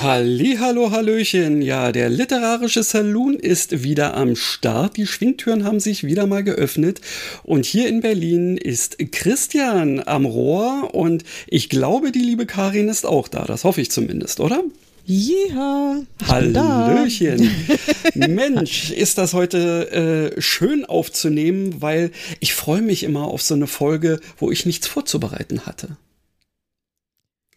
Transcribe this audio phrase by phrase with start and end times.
[0.00, 1.60] Hallo, Hallöchen.
[1.60, 4.96] Ja, der literarische Saloon ist wieder am Start.
[4.96, 7.00] Die Schwingtüren haben sich wieder mal geöffnet.
[7.42, 10.94] Und hier in Berlin ist Christian am Rohr.
[10.94, 13.44] Und ich glaube, die liebe Karin ist auch da.
[13.44, 14.62] Das hoffe ich zumindest, oder?
[15.04, 17.50] Ja, Hallöchen.
[18.14, 23.66] Mensch, ist das heute äh, schön aufzunehmen, weil ich freue mich immer auf so eine
[23.66, 25.96] Folge, wo ich nichts vorzubereiten hatte.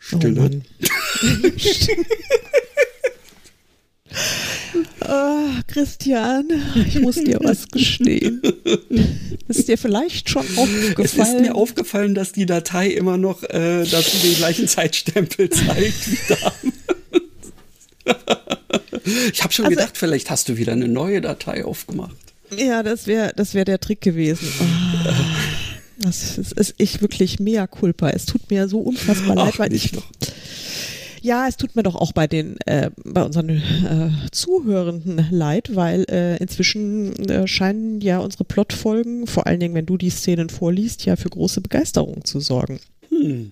[0.02, 0.50] Stille.
[5.08, 6.48] Oh oh, Christian,
[6.88, 8.42] ich muss dir was gestehen.
[9.48, 10.96] Ist dir vielleicht schon aufgefallen?
[10.98, 16.12] Es ist mir aufgefallen, dass die Datei immer noch äh, dass den gleichen Zeitstempel zeigt
[16.12, 16.56] wie damals.
[19.32, 22.16] ich habe schon also, gedacht, vielleicht hast du wieder eine neue Datei aufgemacht.
[22.58, 24.52] Ja, das wäre das wär der Trick gewesen.
[24.60, 25.61] Oh.
[26.04, 28.10] Das ist, ist ich wirklich mea culpa.
[28.10, 29.92] Es tut mir so unfassbar leid, weil ich.
[29.92, 30.04] Doch.
[31.22, 36.06] Ja, es tut mir doch auch bei den äh, bei unseren äh, Zuhörenden leid, weil
[36.10, 41.06] äh, inzwischen äh, scheinen ja unsere Plotfolgen, vor allen Dingen, wenn du die Szenen vorliest,
[41.06, 42.80] ja für große Begeisterung zu sorgen.
[43.10, 43.52] Hm.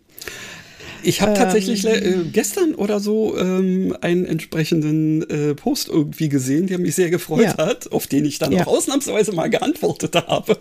[1.04, 6.68] Ich habe tatsächlich ähm, äh, gestern oder so ähm, einen entsprechenden äh, Post irgendwie gesehen,
[6.68, 7.58] der mich sehr gefreut ja.
[7.58, 8.64] hat, auf den ich dann ja.
[8.64, 10.58] auch ausnahmsweise mal geantwortet habe.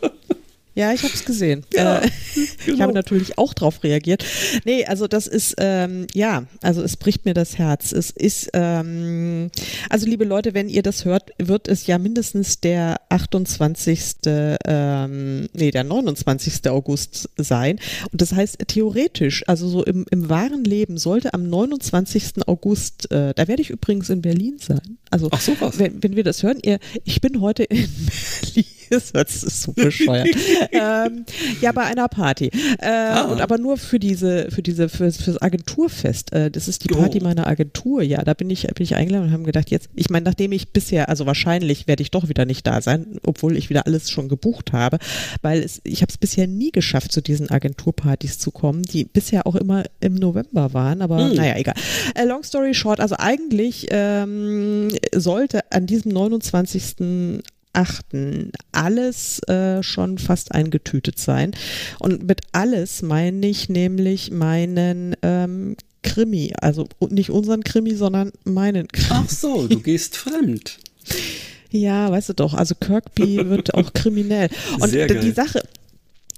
[0.78, 1.66] Ja, ich habe es gesehen.
[1.74, 2.48] Ja, äh, genau.
[2.78, 4.24] Ich habe natürlich auch darauf reagiert.
[4.64, 7.90] Nee, also das ist, ähm, ja, also es bricht mir das Herz.
[7.90, 9.50] Es ist, ähm,
[9.90, 15.72] also liebe Leute, wenn ihr das hört, wird es ja mindestens der 28., ähm, nee,
[15.72, 16.68] der 29.
[16.68, 17.80] August sein.
[18.12, 22.46] Und das heißt, theoretisch, also so im, im wahren Leben sollte am 29.
[22.46, 24.98] August, äh, da werde ich übrigens in Berlin sein.
[25.10, 25.42] Also, Ach.
[25.76, 27.88] Wenn, wenn wir das hören, ihr, ich bin heute in
[28.54, 28.77] Berlin.
[28.90, 30.28] Das ist so bescheuert.
[30.72, 31.24] ähm,
[31.60, 32.50] ja, bei einer Party.
[32.78, 33.24] Äh, ah.
[33.24, 36.32] Und aber nur für diese, für diese, fürs, fürs Agenturfest.
[36.32, 37.24] Äh, das ist die Party oh.
[37.24, 38.02] meiner Agentur.
[38.02, 40.72] Ja, da bin ich, bin ich eingeladen und haben gedacht, jetzt, ich meine, nachdem ich
[40.72, 44.28] bisher, also wahrscheinlich werde ich doch wieder nicht da sein, obwohl ich wieder alles schon
[44.28, 44.98] gebucht habe,
[45.42, 49.46] weil es, ich habe es bisher nie geschafft, zu diesen Agenturpartys zu kommen, die bisher
[49.46, 51.34] auch immer im November waren, aber hm.
[51.34, 51.74] naja, egal.
[52.14, 57.48] Äh, long story short, also eigentlich ähm, sollte an diesem 29
[57.78, 61.52] achten, alles äh, schon fast eingetütet sein.
[62.00, 68.88] Und mit alles meine ich nämlich meinen ähm, Krimi, also nicht unseren Krimi, sondern meinen
[68.88, 69.08] Krimi.
[69.10, 70.78] Ach so, du gehst fremd.
[71.70, 74.48] Ja, weißt du doch, also Kirkby wird auch kriminell.
[74.80, 75.62] Und die Sache,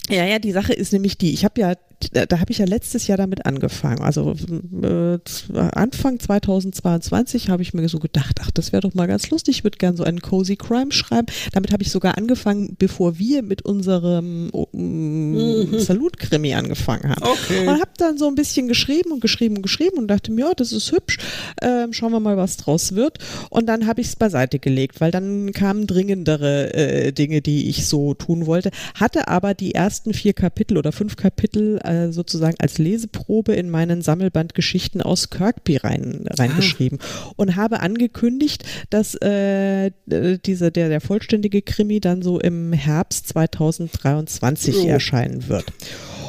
[0.09, 1.75] ja, ja, die Sache ist nämlich die, ich habe ja
[2.12, 4.00] da, da habe ich ja letztes Jahr damit angefangen.
[4.00, 4.34] Also
[4.83, 5.19] äh,
[5.55, 9.65] Anfang 2022 habe ich mir so gedacht, ach, das wäre doch mal ganz lustig, ich
[9.65, 11.27] würde gerne so einen Cozy Crime schreiben.
[11.53, 15.78] Damit habe ich sogar angefangen, bevor wir mit unserem mhm.
[15.78, 17.22] Salut-Krimi angefangen haben.
[17.22, 17.66] Okay.
[17.66, 20.55] Und habe dann so ein bisschen geschrieben und geschrieben und geschrieben und dachte mir, ja,
[20.55, 21.19] das ist hübsch,
[21.62, 23.19] ähm, schauen wir mal, was draus wird.
[23.50, 27.87] Und dann habe ich es beiseite gelegt, weil dann kamen dringendere äh, Dinge, die ich
[27.87, 28.71] so tun wollte.
[28.94, 34.01] Hatte aber die ersten vier Kapitel oder fünf Kapitel äh, sozusagen als Leseprobe in meinen
[34.01, 37.33] Sammelband Geschichten aus Kirkby rein, reingeschrieben ah.
[37.37, 44.77] und habe angekündigt, dass äh, diese, der, der vollständige Krimi dann so im Herbst 2023
[44.77, 44.87] oh.
[44.87, 45.67] erscheinen wird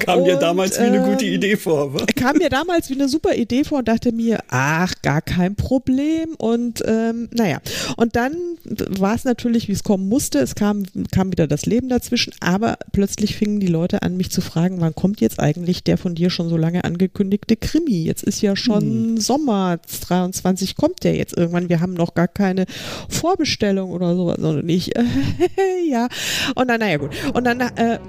[0.06, 1.94] kam dir damals wie eine gute ähm, Idee vor.
[1.94, 2.06] Was?
[2.16, 6.36] Kam mir damals wie eine super Idee vor und dachte mir, ach, gar kein Problem.
[6.38, 7.60] Und ähm, naja,
[7.98, 8.36] und dann
[8.66, 10.40] war es natürlich, wie es kommen musste.
[10.40, 14.42] Es kam, kam wieder das Leben dazwischen, aber plötzlich fingen die Leute an, mich zu
[14.42, 18.04] fragen, wann kommt jetzt eigentlich der von dir schon so lange angekündigte Krimi?
[18.04, 19.18] Jetzt ist ja schon hm.
[19.18, 21.70] Sommer 23, kommt der jetzt irgendwann?
[21.70, 22.66] Wir haben noch gar keine
[23.10, 24.96] Vorbestellung oder sowas, sondern nicht.
[24.96, 25.04] Äh,
[25.90, 26.08] ja.
[26.56, 27.12] Und dann, naja, gut.
[27.34, 28.00] Und dann, äh,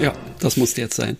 [0.00, 1.16] Ja, das musste jetzt sein.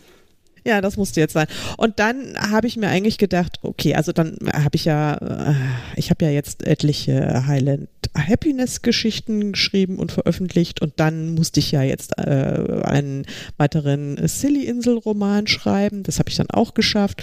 [0.66, 1.46] Ja, das musste jetzt sein.
[1.76, 5.54] Und dann habe ich mir eigentlich gedacht, okay, also dann habe ich ja, äh,
[5.94, 11.70] ich habe ja jetzt etliche Highland Happiness Geschichten geschrieben und veröffentlicht und dann musste ich
[11.70, 13.26] ja jetzt äh, einen
[13.58, 16.02] weiteren Silly Insel Roman schreiben.
[16.02, 17.22] Das habe ich dann auch geschafft.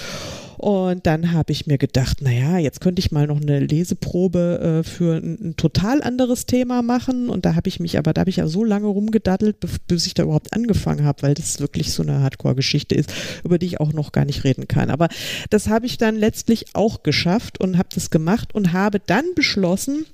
[0.64, 4.88] Und dann habe ich mir gedacht, naja, jetzt könnte ich mal noch eine Leseprobe äh,
[4.88, 7.28] für ein, ein, total anderes Thema machen.
[7.28, 9.58] Und da habe ich mich, aber da habe ich ja so lange rumgedattelt,
[9.88, 13.14] bis ich da überhaupt angefangen habe, weil das wirklich so eine Hardcore-Geschichte ist,
[13.44, 14.90] über die ich auch noch gar nicht reden kann.
[14.90, 15.10] Aber
[15.50, 20.06] das habe ich dann letztlich auch geschafft und habe das gemacht und habe dann beschlossen,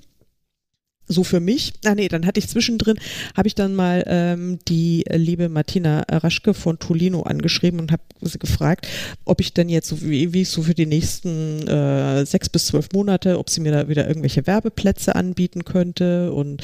[1.10, 1.74] so für mich.
[1.86, 2.98] Ah nee, dann hatte ich zwischendrin,
[3.36, 8.40] habe ich dann mal ähm, die liebe Martina Raschke von Tolino angeschrieben und habe sie
[8.40, 8.88] gefragt,
[9.26, 12.90] ob ich denn jetzt so wie, wie so für die nächsten äh, sechs bis zwölf
[12.94, 16.64] Monate, ob sie mir da wieder irgendwelche Werbeplätze anbieten könnte und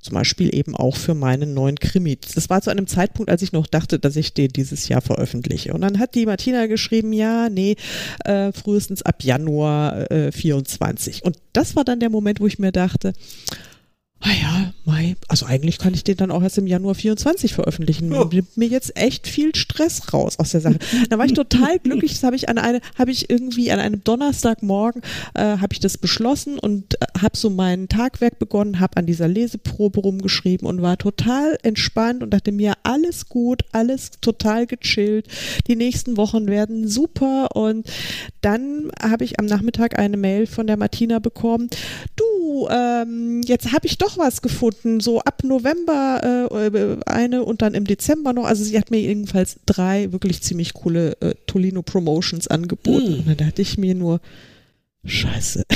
[0.00, 2.18] zum Beispiel eben auch für meinen neuen Krimi.
[2.34, 5.74] Das war zu einem Zeitpunkt, als ich noch dachte, dass ich den dieses Jahr veröffentliche.
[5.74, 7.76] Und dann hat die Martina geschrieben, ja, nee,
[8.24, 11.24] äh, frühestens ab Januar äh, 24.
[11.24, 13.12] Und das war dann der Moment, wo ich mir dachte,
[14.22, 18.12] ah ja, Mai, also eigentlich kann ich den dann auch erst im Januar 24 veröffentlichen.
[18.12, 18.24] Oh.
[18.24, 20.78] Nimmt mir jetzt echt viel Stress raus aus der Sache.
[21.08, 22.12] Da war ich total glücklich.
[22.12, 25.02] Das habe ich an eine, habe ich irgendwie an einem Donnerstagmorgen
[25.34, 29.28] äh, habe ich das beschlossen und äh, habe so mein Tagwerk begonnen, habe an dieser
[29.28, 35.28] Leseprobe rumgeschrieben und war total entspannt und dachte mir alles gut, alles total gechillt.
[35.66, 37.86] Die nächsten Wochen werden super und
[38.40, 41.68] dann habe ich am Nachmittag eine Mail von der Martina bekommen.
[42.16, 47.74] Du, ähm, jetzt habe ich doch was gefunden, so ab November äh, eine und dann
[47.74, 48.44] im Dezember noch.
[48.44, 53.16] Also sie hat mir jedenfalls drei wirklich ziemlich coole äh, Tolino Promotions angeboten.
[53.16, 53.18] Mm.
[53.20, 54.20] Und dann dachte ich mir nur,
[55.04, 55.62] scheiße.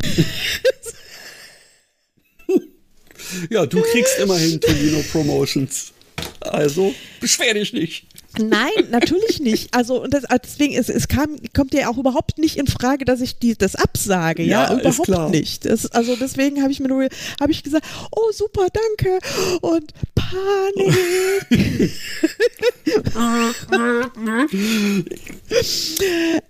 [3.50, 5.92] ja, du kriegst immerhin Tolino Promotions.
[6.40, 8.06] Also beschwer dich nicht.
[8.38, 9.74] Nein, natürlich nicht.
[9.74, 13.20] Also und das, deswegen es, es kam, kommt ja auch überhaupt nicht in Frage, dass
[13.20, 14.42] ich die, das absage.
[14.42, 15.64] Ja, ja überhaupt nicht.
[15.64, 17.08] Das, also deswegen habe ich mir nur
[17.40, 19.18] habe ich gesagt, oh super, danke
[19.60, 20.96] und Panik.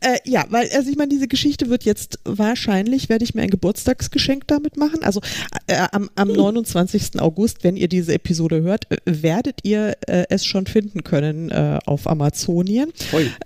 [0.00, 3.50] äh, ja, weil also ich meine, diese Geschichte wird jetzt wahrscheinlich werde ich mir ein
[3.50, 5.02] Geburtstagsgeschenk damit machen.
[5.02, 5.20] Also
[5.66, 7.20] äh, am, am 29.
[7.20, 11.80] August, wenn ihr diese Episode hört, äh, werdet ihr äh, es schon finden können äh,
[11.86, 12.92] auf Amazonien.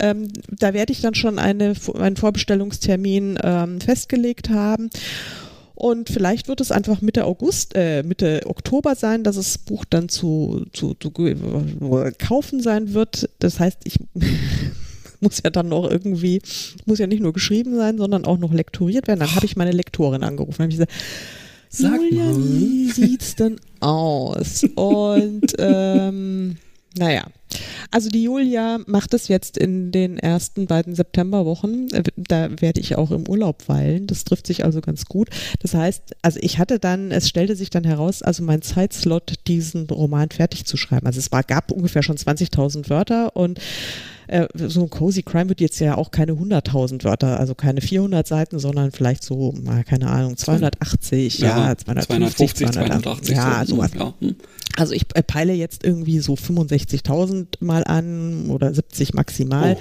[0.00, 4.90] Ähm, da werde ich dann schon eine, einen Vorbestellungstermin ähm, festgelegt haben.
[5.74, 10.10] Und vielleicht wird es einfach Mitte August, äh, Mitte Oktober sein, dass das Buch dann
[10.10, 13.30] zu, zu, zu kaufen sein wird.
[13.38, 13.98] Das heißt, ich
[15.20, 16.42] muss ja dann noch irgendwie,
[16.84, 19.20] muss ja nicht nur geschrieben sein, sondern auch noch lektoriert werden.
[19.20, 20.58] Dann habe ich meine Lektorin angerufen.
[20.58, 20.92] Habe ich gesagt,
[21.72, 22.36] Sag Julia, mal.
[22.36, 24.64] wie sieht's denn aus?
[24.74, 26.56] Und ähm,
[26.98, 27.24] naja,
[27.90, 31.90] also die Julia macht es jetzt in den ersten beiden Septemberwochen.
[31.92, 34.06] Äh, da werde ich auch im Urlaub weilen.
[34.06, 35.28] Das trifft sich also ganz gut.
[35.60, 39.86] Das heißt, also ich hatte dann, es stellte sich dann heraus, also mein Zeitslot, diesen
[39.88, 41.06] Roman fertig zu schreiben.
[41.06, 43.60] Also es war, gab ungefähr schon 20.000 Wörter und
[44.30, 48.26] äh, so ein Cozy Crime wird jetzt ja auch keine 100.000 Wörter, also keine 400
[48.26, 53.90] Seiten, sondern vielleicht so, mal keine Ahnung, 280, ja, ja 250, 250, 280, ja, sowas.
[53.98, 54.14] Ja.
[54.20, 54.36] Hm.
[54.76, 59.76] Also ich äh, peile jetzt irgendwie so 65.000 mal an oder 70 maximal.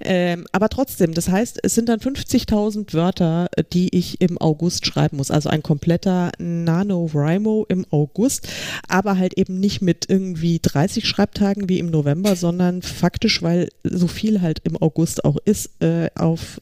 [0.00, 5.16] Ähm, aber trotzdem, das heißt, es sind dann 50.000 Wörter, die ich im August schreiben
[5.16, 5.30] muss.
[5.30, 8.48] Also ein kompletter NaNoWriMo im August,
[8.88, 14.06] aber halt eben nicht mit irgendwie 30 Schreibtagen wie im November, sondern faktisch, weil so
[14.06, 16.60] viel halt im August auch ist, äh, auf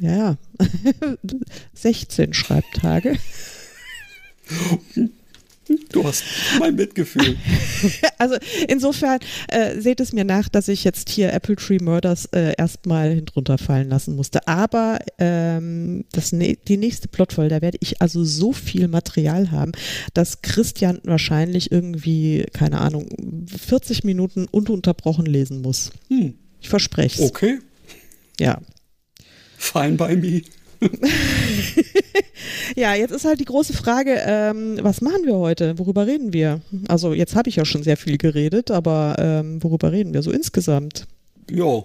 [0.00, 0.36] ja,
[1.74, 3.18] 16 Schreibtage.
[5.92, 6.24] Du hast
[6.58, 7.36] mein Mitgefühl.
[8.18, 8.36] Also
[8.68, 9.18] insofern
[9.48, 13.88] äh, seht es mir nach, dass ich jetzt hier Apple Tree Murders äh, erstmal hinunterfallen
[13.88, 14.46] lassen musste.
[14.46, 19.72] Aber ähm, das, die nächste Plotfolge, da werde ich also so viel Material haben,
[20.12, 23.08] dass Christian wahrscheinlich irgendwie, keine Ahnung,
[23.46, 25.90] 40 Minuten ununterbrochen lesen muss.
[26.08, 26.34] Hm.
[26.60, 27.30] Ich verspreche es.
[27.30, 27.60] Okay.
[28.38, 28.60] Ja.
[29.56, 30.42] Fine by me.
[32.76, 35.78] Ja, jetzt ist halt die große Frage, ähm, was machen wir heute?
[35.78, 36.60] Worüber reden wir?
[36.88, 40.30] Also jetzt habe ich ja schon sehr viel geredet, aber ähm, worüber reden wir so
[40.30, 41.06] insgesamt?
[41.50, 41.82] Ja,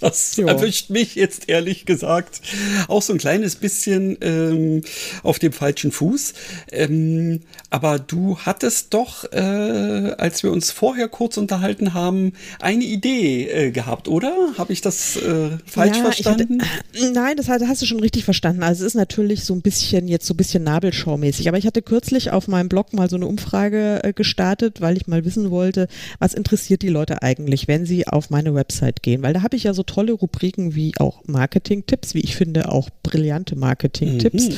[0.00, 0.46] das jo.
[0.46, 2.40] erwischt mich jetzt ehrlich gesagt
[2.88, 4.82] auch so ein kleines bisschen ähm,
[5.22, 6.34] auf dem falschen Fuß.
[6.72, 7.40] Ähm,
[7.70, 13.70] aber du hattest doch, äh, als wir uns vorher kurz unterhalten haben, eine Idee äh,
[13.70, 14.34] gehabt, oder?
[14.56, 16.62] Habe ich das äh, falsch ja, verstanden?
[16.62, 18.62] Hatte, nein, das hast du schon richtig verstanden.
[18.62, 21.48] Also es ist natürlich so ein bisschen jetzt so ein bisschen Nabelschaumäßig.
[21.48, 25.06] Aber ich hatte kürzlich auf meinem Blog mal so eine Umfrage äh, gestartet, weil ich
[25.06, 25.88] mal wissen wollte,
[26.18, 29.22] was interessiert die Leute eigentlich, wenn sie auf meine Website gehen.
[29.22, 32.88] Weil da habe ich ja so tolle Rubriken wie auch Marketing-Tipps, wie ich finde auch
[33.02, 34.48] brillante Marketing-Tipps.
[34.50, 34.56] Mhm.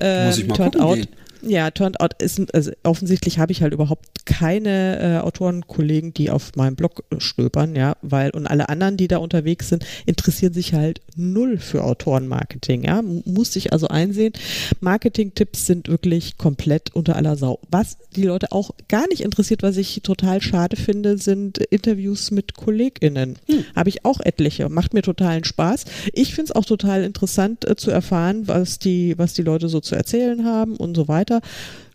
[0.00, 0.96] Ähm, Muss ich mal gucken out.
[0.96, 1.08] Gehen.
[1.42, 6.52] Ja, turned out ist, also offensichtlich habe ich halt überhaupt keine äh, Autorenkollegen, die auf
[6.56, 11.00] meinem Blog stöbern, ja, weil und alle anderen, die da unterwegs sind, interessieren sich halt
[11.16, 14.32] null für Autorenmarketing, ja, muss ich also einsehen.
[14.80, 17.60] Marketing-Tipps sind wirklich komplett unter aller Sau.
[17.70, 22.54] Was die Leute auch gar nicht interessiert, was ich total schade finde, sind Interviews mit
[22.54, 23.38] KollegInnen.
[23.46, 23.64] Hm.
[23.76, 25.84] Habe ich auch etliche, macht mir totalen Spaß.
[26.12, 29.80] Ich finde es auch total interessant äh, zu erfahren, was die, was die Leute so
[29.80, 31.40] zu erzählen haben und so weiter weiter.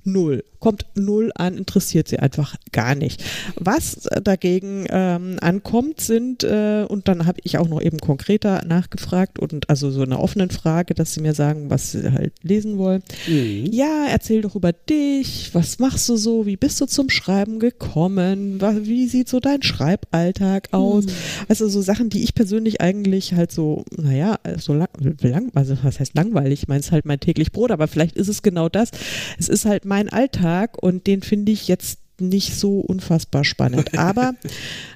[0.06, 0.44] Null.
[0.60, 3.24] Kommt null an, interessiert sie einfach gar nicht.
[3.56, 9.40] Was dagegen ähm, ankommt, sind, äh, und dann habe ich auch noch eben konkreter nachgefragt
[9.40, 13.04] und also so eine offene Frage, dass sie mir sagen, was sie halt lesen wollen.
[13.28, 13.68] Mhm.
[13.72, 18.62] Ja, erzähl doch über dich, was machst du so, wie bist du zum Schreiben gekommen,
[18.84, 21.06] wie sieht so dein Schreiballtag aus?
[21.06, 21.12] Mhm.
[21.48, 24.90] Also so Sachen, die ich persönlich eigentlich halt so, naja, so lang,
[25.22, 28.16] lang also was heißt langweilig, ich meine, es ist halt mein täglich Brot, aber vielleicht
[28.16, 28.92] ist es genau das.
[29.38, 33.98] Es ist halt mein Alltag und den finde ich jetzt nicht so unfassbar spannend.
[33.98, 34.34] Aber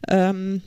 [0.07, 0.61] ähm,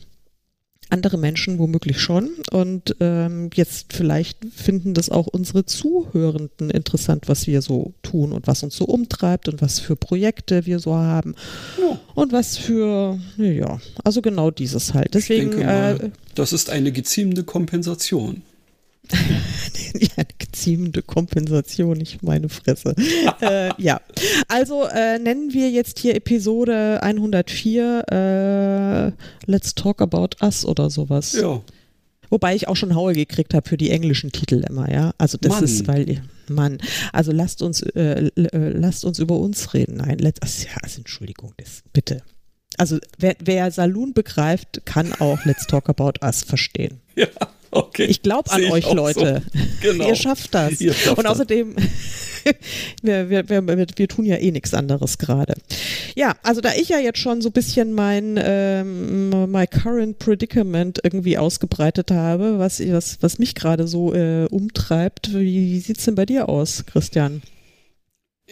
[0.91, 2.31] andere Menschen womöglich schon.
[2.51, 8.47] Und ähm, jetzt vielleicht finden das auch unsere Zuhörenden interessant, was wir so tun und
[8.47, 11.35] was uns so umtreibt und was für Projekte wir so haben.
[11.81, 11.99] Ja.
[12.15, 15.15] Und was für, ja, also genau dieses halt.
[15.15, 15.61] Deswegen.
[15.61, 18.43] Mal, äh, das ist eine geziemende Kompensation.
[20.17, 22.95] eine geziemende Kompensation, ich meine Fresse.
[23.41, 24.01] äh, ja,
[24.49, 31.33] also äh, nennen wir jetzt hier Episode 104 äh, Let's Talk About Us oder sowas.
[31.33, 31.61] Ja.
[32.31, 35.13] Wobei ich auch schon Haue gekriegt habe für die englischen Titel immer, ja.
[35.19, 35.65] Also das Mann.
[35.65, 36.79] ist, weil, Mann,
[37.13, 39.97] also lasst uns, äh, äh, lasst uns über uns reden.
[39.97, 42.23] Nein, let's, ja, also Entschuldigung, das, bitte.
[42.79, 47.01] Also wer, wer Saloon begreift, kann auch Let's Talk About Us verstehen.
[47.17, 47.27] Ja.
[47.71, 48.05] Okay.
[48.05, 49.43] Ich glaube an euch, Leute.
[49.53, 49.61] So.
[49.81, 50.09] Genau.
[50.09, 50.81] Ihr schafft das.
[50.81, 51.77] Ihr schafft Und außerdem,
[53.03, 55.55] wir, wir, wir, wir, tun ja eh nichts anderes gerade.
[56.17, 61.01] Ja, also da ich ja jetzt schon so ein bisschen mein ähm, my current predicament
[61.03, 66.17] irgendwie ausgebreitet habe, was, was, was mich gerade so äh, umtreibt, wie, wie sieht's denn
[66.17, 67.43] bei dir aus, Christian?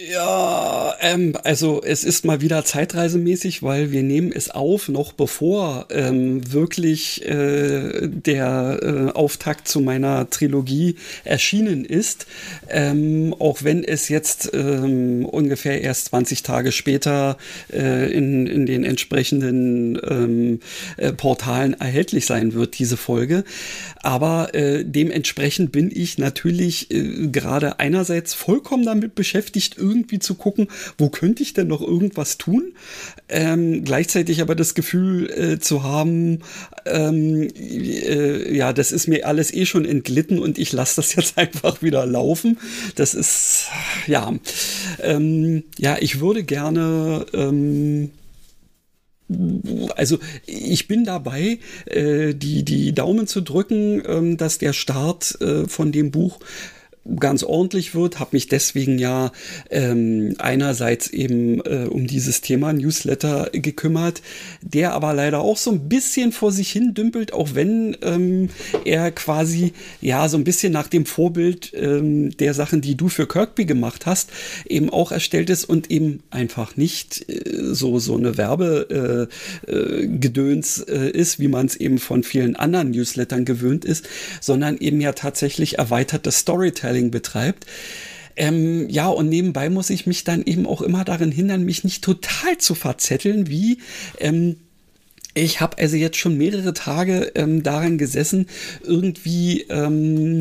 [0.01, 5.89] Ja, ähm, also es ist mal wieder zeitreisemäßig, weil wir nehmen es auf, noch bevor
[5.91, 12.27] ähm, wirklich äh, der äh, Auftakt zu meiner Trilogie erschienen ist.
[12.69, 17.37] Ähm, auch wenn es jetzt ähm, ungefähr erst 20 Tage später
[17.73, 20.61] äh, in, in den entsprechenden ähm,
[20.97, 23.43] äh, Portalen erhältlich sein wird, diese Folge.
[24.09, 30.69] Aber äh, dementsprechend bin ich natürlich äh, gerade einerseits vollkommen damit beschäftigt, irgendwie zu gucken,
[30.97, 32.73] wo könnte ich denn noch irgendwas tun?
[33.29, 36.39] Ähm, gleichzeitig aber das Gefühl äh, zu haben,
[36.87, 41.37] ähm, äh, ja, das ist mir alles eh schon entglitten und ich lasse das jetzt
[41.37, 42.57] einfach wieder laufen.
[42.95, 43.67] Das ist,
[44.07, 44.33] ja,
[45.03, 48.11] ähm, ja, ich würde gerne, ähm,
[49.97, 55.69] also ich bin dabei, äh, die, die Daumen zu drücken, ähm, dass der Start äh,
[55.69, 56.41] von dem Buch
[57.19, 59.33] ganz ordentlich wird, habe mich deswegen ja
[59.71, 64.23] ähm, einerseits eben äh, um dieses Thema Newsletter gekümmert,
[64.63, 68.51] der aber leider auch so ein bisschen vor sich hin dümpelt, auch wenn ähm,
[68.85, 73.27] er quasi ja so ein bisschen nach dem Vorbild ähm, der Sachen, die du für
[73.27, 74.31] Kirkby gemacht hast,
[74.67, 81.11] eben auch erstellt ist und eben einfach nicht äh, so so eine Werbegedöns äh, äh,
[81.11, 84.09] ist, wie man es eben von vielen anderen Newslettern gewöhnt ist,
[84.41, 87.67] sondern eben ja tatsächlich erweitertes Storytelling Storytelling betreibt.
[88.37, 92.05] Ähm, ja, und nebenbei muss ich mich dann eben auch immer darin hindern, mich nicht
[92.05, 93.79] total zu verzetteln, wie
[94.21, 94.57] ähm,
[95.35, 98.47] ich habe also jetzt schon mehrere Tage ähm, daran gesessen,
[98.85, 100.41] irgendwie ähm,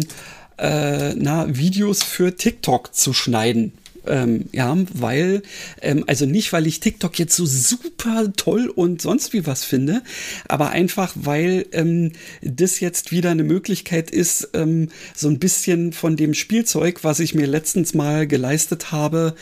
[0.58, 3.74] äh, na, Videos für TikTok zu schneiden
[4.10, 5.42] ähm, ja, weil,
[5.82, 10.02] ähm, also nicht, weil ich TikTok jetzt so super toll und sonst wie was finde,
[10.48, 12.12] aber einfach, weil ähm,
[12.42, 17.36] das jetzt wieder eine Möglichkeit ist, ähm, so ein bisschen von dem Spielzeug, was ich
[17.36, 19.36] mir letztens mal geleistet habe,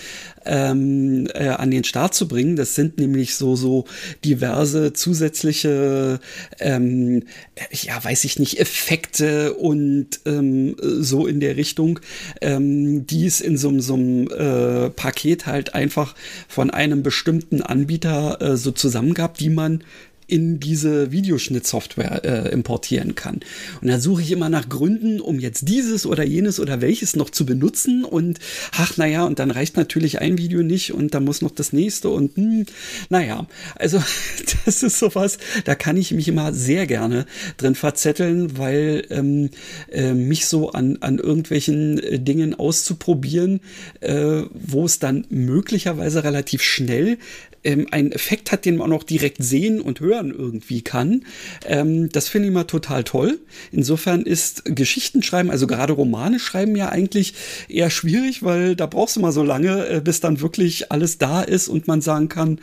[0.45, 2.55] ähm, äh, an den Start zu bringen.
[2.55, 3.85] Das sind nämlich so, so
[4.23, 6.19] diverse zusätzliche,
[6.59, 7.23] ähm,
[7.71, 11.99] ja, weiß ich nicht, Effekte und ähm, so in der Richtung,
[12.41, 16.15] ähm, die es in so, einem äh, Paket halt einfach
[16.47, 19.83] von einem bestimmten Anbieter äh, so zusammen gab, die man
[20.27, 23.41] in diese Videoschnittsoftware äh, importieren kann.
[23.81, 27.29] Und da suche ich immer nach Gründen, um jetzt dieses oder jenes oder welches noch
[27.29, 28.03] zu benutzen.
[28.03, 28.39] Und
[28.71, 32.09] ach, naja, und dann reicht natürlich ein Video nicht und da muss noch das nächste
[32.09, 32.65] und hm,
[33.09, 34.01] naja, also
[34.65, 37.25] das ist sowas, da kann ich mich immer sehr gerne
[37.57, 39.49] drin verzetteln, weil ähm,
[39.91, 43.61] äh, mich so an, an irgendwelchen äh, Dingen auszuprobieren,
[44.01, 47.17] äh, wo es dann möglicherweise relativ schnell
[47.65, 51.25] ähm, einen Effekt hat, den man auch direkt sehen und hören irgendwie kann.
[51.65, 53.39] Ähm, das finde ich mal total toll.
[53.71, 57.33] Insofern ist Geschichtenschreiben, also gerade Romane schreiben ja eigentlich
[57.67, 61.41] eher schwierig, weil da brauchst du mal so lange, äh, bis dann wirklich alles da
[61.41, 62.59] ist und man sagen kann,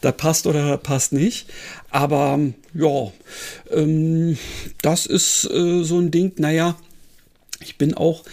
[0.00, 1.46] da passt oder da passt nicht.
[1.90, 2.40] Aber
[2.74, 3.12] ja,
[3.70, 4.38] ähm,
[4.82, 6.76] das ist äh, so ein Ding, naja,
[7.60, 8.24] ich bin auch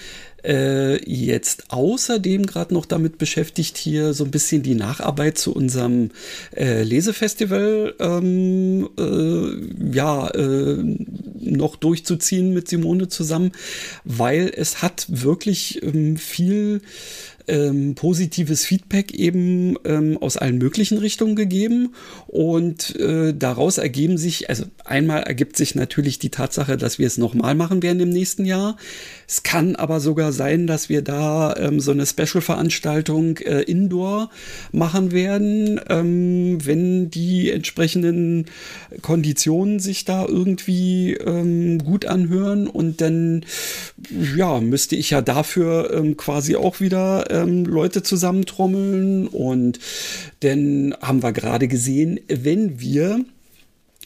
[0.46, 6.12] äh, jetzt außerdem gerade noch damit beschäftigt, hier so ein bisschen die Nacharbeit zu unserem
[6.56, 10.78] äh, Lesefestival ähm, äh, ja, äh,
[11.42, 13.52] noch durchzuziehen mit Simone zusammen,
[14.04, 16.82] weil es hat wirklich ähm, viel
[17.48, 21.94] ähm, positives Feedback eben ähm, aus allen möglichen Richtungen gegeben
[22.28, 27.18] und äh, daraus ergeben sich, also einmal ergibt sich natürlich die Tatsache, dass wir es
[27.18, 28.78] nochmal machen werden im nächsten Jahr.
[29.28, 34.30] Es kann aber sogar sein, dass wir da ähm, so eine Special-Veranstaltung äh, indoor
[34.72, 38.46] machen werden, ähm, wenn die entsprechenden
[39.02, 43.46] Konditionen sich da irgendwie ähm, gut anhören und dann
[44.36, 49.28] ja müsste ich ja dafür ähm, quasi auch wieder ähm, Leute zusammentrommeln.
[49.28, 49.80] Und
[50.42, 53.26] dann haben wir gerade gesehen, wenn wir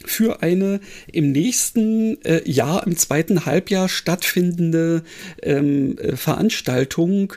[0.06, 0.80] für eine
[1.12, 5.04] im nächsten äh, Jahr, im zweiten Halbjahr stattfindende
[5.44, 7.34] ähm, äh, Veranstaltung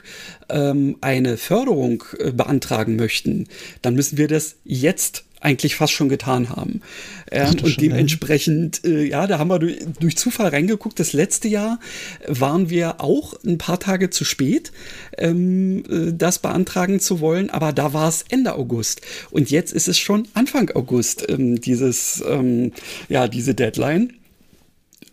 [0.49, 3.47] ähm, eine Förderung äh, beantragen möchten,
[3.81, 6.81] dann müssen wir das jetzt eigentlich fast schon getan haben.
[7.29, 10.99] Ähm, und dementsprechend, äh, ja, da haben wir durch, durch, Zufall reingeguckt.
[10.99, 11.79] Das letzte Jahr
[12.27, 14.71] waren wir auch ein paar Tage zu spät,
[15.17, 19.01] ähm, äh, das beantragen zu wollen, aber da war es Ende August.
[19.31, 22.71] Und jetzt ist es schon Anfang August, ähm, dieses, ähm,
[23.09, 24.13] ja, diese Deadline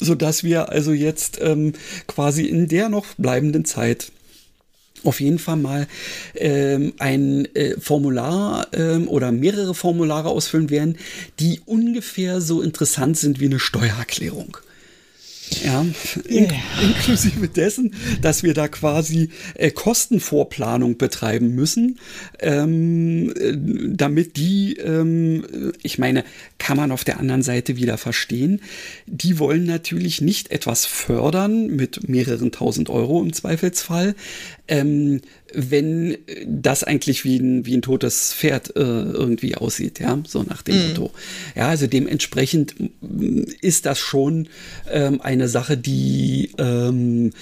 [0.03, 1.75] sodass wir also jetzt ähm,
[2.07, 4.13] quasi in der noch bleibenden Zeit
[5.05, 5.87] auf jeden Fall mal
[6.35, 10.97] ähm, ein äh, Formular ähm, oder mehrere Formulare ausfüllen werden,
[11.39, 14.59] die ungefähr so interessant sind wie eine Steuererklärung.
[15.65, 15.85] Ja,
[16.29, 16.53] in, yeah.
[16.81, 21.99] inklusive dessen, dass wir da quasi äh, Kostenvorplanung betreiben müssen,
[22.39, 23.57] ähm, äh,
[23.97, 26.25] damit die, ähm, ich meine,
[26.61, 28.61] kann man auf der anderen Seite wieder verstehen,
[29.07, 34.15] die wollen natürlich nicht etwas fördern mit mehreren tausend Euro im Zweifelsfall,
[34.69, 40.45] ähm, wenn das eigentlich wie ein, wie ein totes Pferd äh, irgendwie aussieht, ja, so
[40.45, 40.89] nach dem mm.
[40.89, 41.11] Motto.
[41.57, 42.77] Ja, also dementsprechend
[43.61, 44.49] ist das schon
[44.89, 47.33] ähm, eine Sache, die ähm,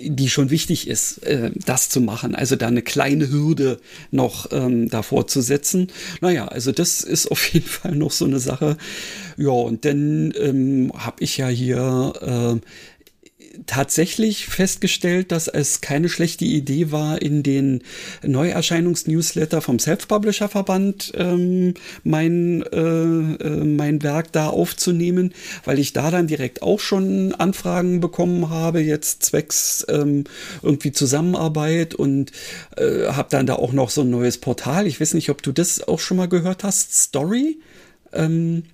[0.00, 2.34] die schon wichtig ist, äh, das zu machen.
[2.34, 3.80] Also da eine kleine Hürde
[4.10, 5.88] noch ähm, davor zu setzen.
[6.20, 8.76] Naja, also das ist auf jeden Fall noch so eine Sache.
[9.36, 12.97] Ja, und dann ähm, habe ich ja hier äh,
[13.66, 17.82] tatsächlich festgestellt, dass es keine schlechte Idee war, in den
[18.22, 25.32] Neuerscheinungsnewsletter vom Self-Publisher-Verband ähm, mein, äh, äh, mein Werk da aufzunehmen,
[25.64, 30.24] weil ich da dann direkt auch schon Anfragen bekommen habe, jetzt zwecks ähm,
[30.62, 32.32] irgendwie Zusammenarbeit und
[32.76, 34.86] äh, habe dann da auch noch so ein neues Portal.
[34.86, 37.58] Ich weiß nicht, ob du das auch schon mal gehört hast, Story.
[38.12, 38.64] Ähm,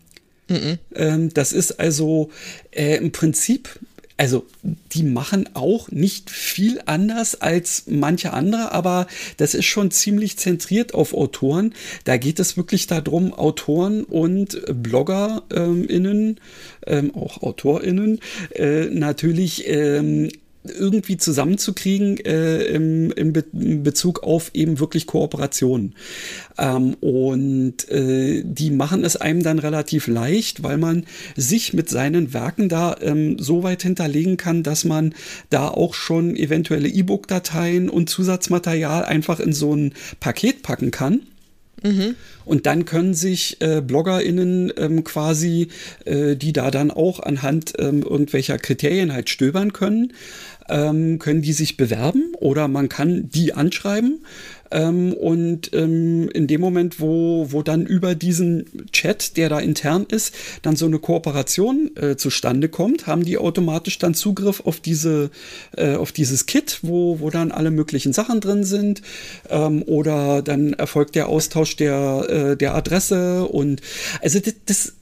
[0.46, 1.32] Mm -mm.
[1.32, 2.30] Das ist also
[2.70, 3.80] äh, im Prinzip
[4.16, 4.46] also
[4.92, 10.94] die machen auch nicht viel anders als manche andere, aber das ist schon ziemlich zentriert
[10.94, 11.74] auf Autoren.
[12.04, 16.40] Da geht es wirklich darum, Autoren und BloggerInnen,
[16.86, 18.20] ähm, auch AutorInnen,
[18.54, 20.30] äh, natürlich ähm,
[20.64, 25.94] irgendwie zusammenzukriegen äh, im, im, Be in Bezug auf eben wirklich Kooperationen.
[26.58, 31.04] Ähm, und äh, die machen es einem dann relativ leicht, weil man
[31.36, 35.14] sich mit seinen Werken da ähm, so weit hinterlegen kann, dass man
[35.50, 41.20] da auch schon eventuelle E-Book-Dateien und Zusatzmaterial einfach in so ein Paket packen kann.
[41.84, 42.16] Mhm.
[42.46, 45.68] Und dann können sich äh, BloggerInnen ähm, quasi,
[46.04, 50.12] äh, die da dann auch anhand ähm, irgendwelcher Kriterien halt stöbern können,
[50.68, 54.24] ähm, können die sich bewerben oder man kann die anschreiben
[54.70, 60.06] ähm, und ähm, in dem Moment, wo, wo dann über diesen Chat, der da intern
[60.08, 65.30] ist, dann so eine Kooperation äh, zustande kommt, haben die automatisch dann Zugriff auf diese,
[65.76, 69.02] äh, auf dieses Kit, wo, wo dann alle möglichen Sachen drin sind.
[69.50, 73.80] Ähm, oder dann erfolgt der Austausch der, äh, der Adresse und
[74.22, 74.92] also das, das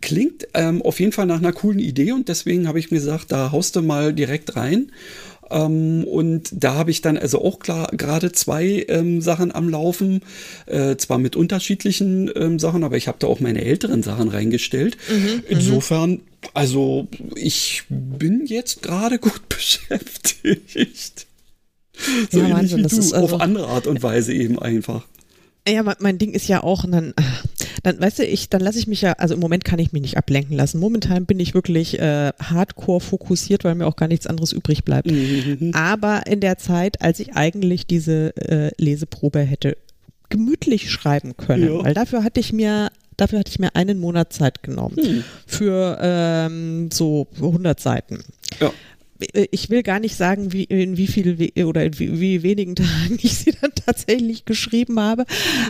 [0.00, 3.32] klingt ähm, auf jeden Fall nach einer coolen Idee und deswegen habe ich mir gesagt,
[3.32, 4.90] da haust du mal direkt rein.
[5.50, 10.22] Ähm, und da habe ich dann also auch gerade zwei ähm, Sachen am Laufen,
[10.66, 14.96] äh, zwar mit unterschiedlichen ähm, Sachen, aber ich habe da auch meine älteren Sachen reingestellt.
[15.08, 15.42] Mhm, mhm.
[15.48, 16.20] Insofern,
[16.54, 21.26] also ich bin jetzt gerade gut beschäftigt.
[22.30, 25.06] So ja, ähnlich Wahnsinn, wie du, also auf andere Art und Weise eben einfach.
[25.66, 27.12] Ja, mein Ding ist ja auch, dann,
[27.82, 30.02] dann weißt du, ich, dann lasse ich mich ja, also im Moment kann ich mich
[30.02, 30.78] nicht ablenken lassen.
[30.78, 35.10] Momentan bin ich wirklich äh, hardcore fokussiert, weil mir auch gar nichts anderes übrig bleibt.
[35.10, 35.72] Mhm.
[35.74, 39.76] Aber in der Zeit, als ich eigentlich diese äh, Leseprobe hätte
[40.28, 41.84] gemütlich schreiben können, ja.
[41.84, 45.24] weil dafür hatte ich mir dafür hatte ich mir einen Monat Zeit genommen hm.
[45.44, 48.20] für ähm, so 100 Seiten.
[48.60, 48.70] Ja
[49.50, 53.18] ich will gar nicht sagen, wie, in wie viel oder in wie, wie wenigen Tagen
[53.20, 55.24] ich sie dann tatsächlich geschrieben habe,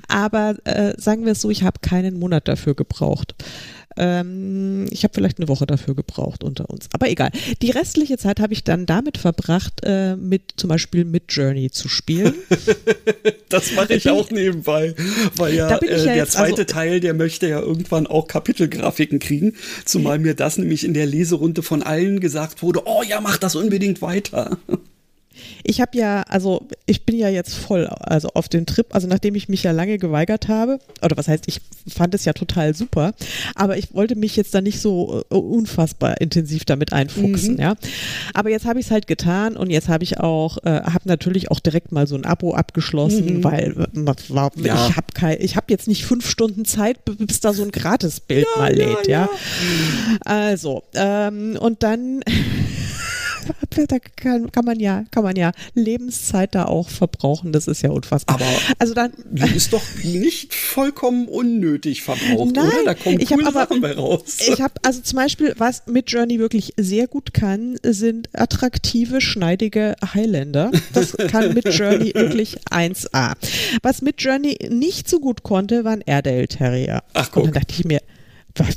[0.09, 3.35] aber äh, sagen wir es so, ich habe keinen Monat dafür gebraucht.
[3.99, 6.89] Ähm, ich habe vielleicht eine Woche dafür gebraucht unter uns.
[6.93, 7.31] Aber egal.
[7.61, 11.89] Die restliche Zeit habe ich dann damit verbracht, äh, mit zum Beispiel mit Journey zu
[11.89, 12.35] spielen.
[13.49, 14.95] das mache ich auch nebenbei.
[15.37, 19.55] Weil ja, äh, ja der zweite also, Teil, der möchte ja irgendwann auch Kapitelgrafiken kriegen.
[19.85, 23.57] Zumal mir das nämlich in der Leserunde von allen gesagt wurde, oh ja, mach das
[23.57, 24.59] unbedingt weiter.
[25.65, 29.35] Ich habe ja, also ich bin ja jetzt voll, also auf den Trip, also nachdem
[29.35, 33.15] ich mich ja lange geweigert habe, oder was heißt, ich fand es ja total super,
[33.55, 37.61] aber ich wollte mich jetzt da nicht so uh, unfassbar intensiv damit einfuchsen, mhm.
[37.61, 37.75] ja.
[38.35, 41.51] Aber jetzt habe ich es halt getan und jetzt habe ich auch, äh, habe natürlich
[41.51, 43.45] auch direkt mal so ein Abo abgeschlossen, mhm.
[43.45, 43.87] weil
[44.29, 44.89] war, ja.
[44.89, 48.47] ich habe kein, ich habe jetzt nicht fünf Stunden Zeit, bis da so ein Gratisbild
[48.55, 49.23] ja, mal lädt, ja.
[49.23, 49.29] ja.
[50.25, 52.23] Also, ähm, und dann
[53.89, 57.53] da kann, kann, man ja, kann man ja Lebenszeit da auch verbrauchen.
[57.53, 58.37] Das ist ja unfassbar.
[58.37, 58.47] Aber
[58.79, 62.85] also dann die ist doch nicht vollkommen unnötig verbraucht, Nein, oder?
[62.85, 64.39] Da kommen ich coole aber, Sachen bei raus.
[64.47, 69.97] Ich habe also zum Beispiel, was mit Journey wirklich sehr gut kann, sind attraktive, schneidige
[70.15, 70.71] Highlander.
[70.93, 73.35] Das kann mit Journey wirklich 1A.
[73.83, 77.03] Was mit Journey nicht so gut konnte, waren Airedale Terrier.
[77.15, 77.45] Ach, guck.
[77.45, 78.01] Und dann dachte ich mir,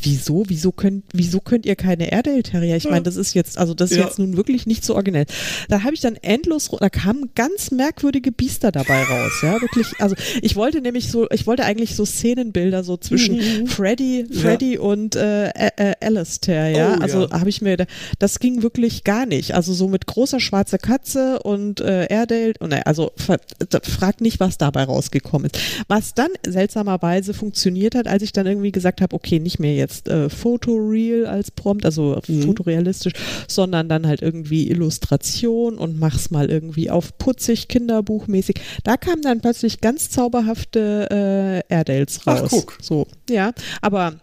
[0.03, 0.43] wieso?
[0.47, 2.75] Wieso könnt, wieso könnt ihr keine Airedale Terrier?
[2.75, 4.05] Ich meine, das ist jetzt, also das ist ja.
[4.05, 5.25] jetzt nun wirklich nicht so originell.
[5.69, 9.87] Da habe ich dann endlos, da kamen ganz merkwürdige Biester dabei raus, ja, wirklich.
[9.99, 13.67] Also ich wollte nämlich so, ich wollte eigentlich so Szenenbilder so zwischen mhm.
[13.67, 14.81] Freddy, Freddy ja.
[14.81, 16.95] und äh, äh, Alistair, ja.
[16.97, 17.39] Oh, also ja.
[17.39, 17.77] habe ich mir,
[18.19, 19.55] das ging wirklich gar nicht.
[19.55, 24.83] Also so mit großer schwarzer Katze und äh, Airedale, und, also frag nicht, was dabei
[24.83, 25.59] rausgekommen ist.
[25.87, 30.07] Was dann seltsamerweise funktioniert hat, als ich dann irgendwie gesagt habe, okay, nicht mehr jetzt
[30.07, 32.43] äh, Fotoreal als Prompt, also mhm.
[32.43, 33.13] fotorealistisch,
[33.47, 38.55] sondern dann halt irgendwie Illustration und mach's mal irgendwie auf putzig, kinderbuchmäßig.
[38.83, 42.41] Da kamen dann plötzlich ganz zauberhafte äh, Airedales raus.
[42.45, 42.77] Ach, guck.
[42.81, 44.15] So, ja, aber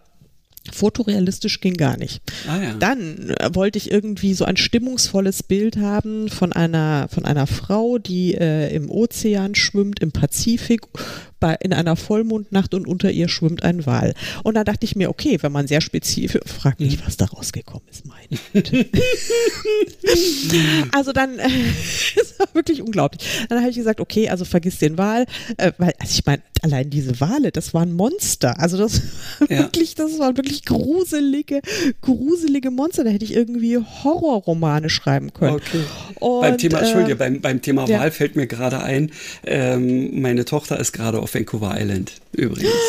[0.73, 2.21] Fotorealistisch ging gar nicht.
[2.47, 2.73] Ah, ja.
[2.73, 7.97] Dann äh, wollte ich irgendwie so ein stimmungsvolles Bild haben von einer, von einer Frau,
[7.97, 10.81] die äh, im Ozean schwimmt, im Pazifik,
[11.39, 14.13] bei, in einer Vollmondnacht und unter ihr schwimmt ein Wal.
[14.43, 17.87] Und da dachte ich mir, okay, wenn man sehr spezifisch, fragt nicht, was da rausgekommen
[17.89, 18.85] ist, meine Güte.
[20.91, 21.47] also dann, äh,
[22.15, 23.27] es war wirklich unglaublich.
[23.49, 25.25] Dann habe ich gesagt, okay, also vergiss den Wal,
[25.57, 28.59] äh, weil, also ich meine, allein diese Wale, das waren Monster.
[28.59, 29.01] Also das
[29.49, 29.59] ja.
[29.59, 31.61] wirklich, das waren wirklich gruselige,
[32.01, 33.03] gruselige Monster.
[33.03, 35.55] Da hätte ich irgendwie Horrorromane schreiben können.
[35.55, 35.81] Okay.
[36.19, 37.99] Und, beim Thema, Entschuldige, äh, beim, beim Thema ja.
[37.99, 39.11] Wal fällt mir gerade ein,
[39.45, 42.71] ähm, meine Tochter ist gerade auf Vancouver Island übrigens.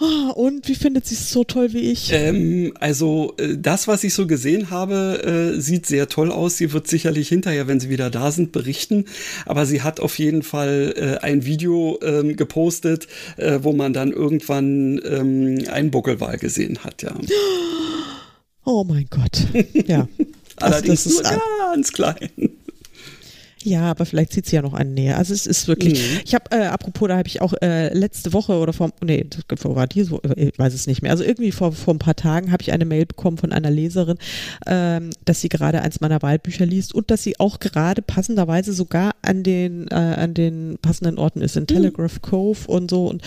[0.00, 2.12] Ah, und wie findet sie es so toll wie ich?
[2.12, 6.56] Ähm, also äh, das, was ich so gesehen habe, äh, sieht sehr toll aus.
[6.56, 9.06] Sie wird sicherlich hinterher, wenn sie wieder da sind, berichten.
[9.44, 13.08] Aber sie hat auf jeden Fall äh, ein Video ähm, gepostet,
[13.38, 17.02] äh, wo man dann irgendwann ähm, einen Buckelwal gesehen hat.
[17.02, 17.14] Ja.
[18.64, 19.46] Oh mein Gott.
[19.86, 20.06] Ja.
[20.56, 21.40] Allerdings also nur
[21.72, 22.28] ganz klein.
[23.68, 25.18] Ja, aber vielleicht zieht sie ja noch einen näher.
[25.18, 26.20] Also es ist wirklich, mhm.
[26.24, 29.26] ich habe, äh, apropos, da habe ich auch äh, letzte Woche oder vor, nee,
[29.56, 31.10] vor war die so, ich weiß es nicht mehr.
[31.10, 34.16] Also irgendwie vor, vor ein paar Tagen habe ich eine Mail bekommen von einer Leserin,
[34.66, 39.12] ähm, dass sie gerade eins meiner Wahlbücher liest und dass sie auch gerade passenderweise sogar
[39.20, 41.68] an den, äh, an den passenden Orten ist, in mhm.
[41.68, 43.08] Telegraph Cove und so.
[43.08, 43.22] Und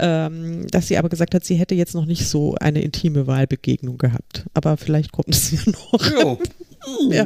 [0.00, 3.96] ähm, dass sie aber gesagt hat, sie hätte jetzt noch nicht so eine intime Wahlbegegnung
[3.96, 4.44] gehabt.
[4.54, 6.10] Aber vielleicht kommt es ja noch.
[6.10, 6.38] Jo.
[7.10, 7.24] ja.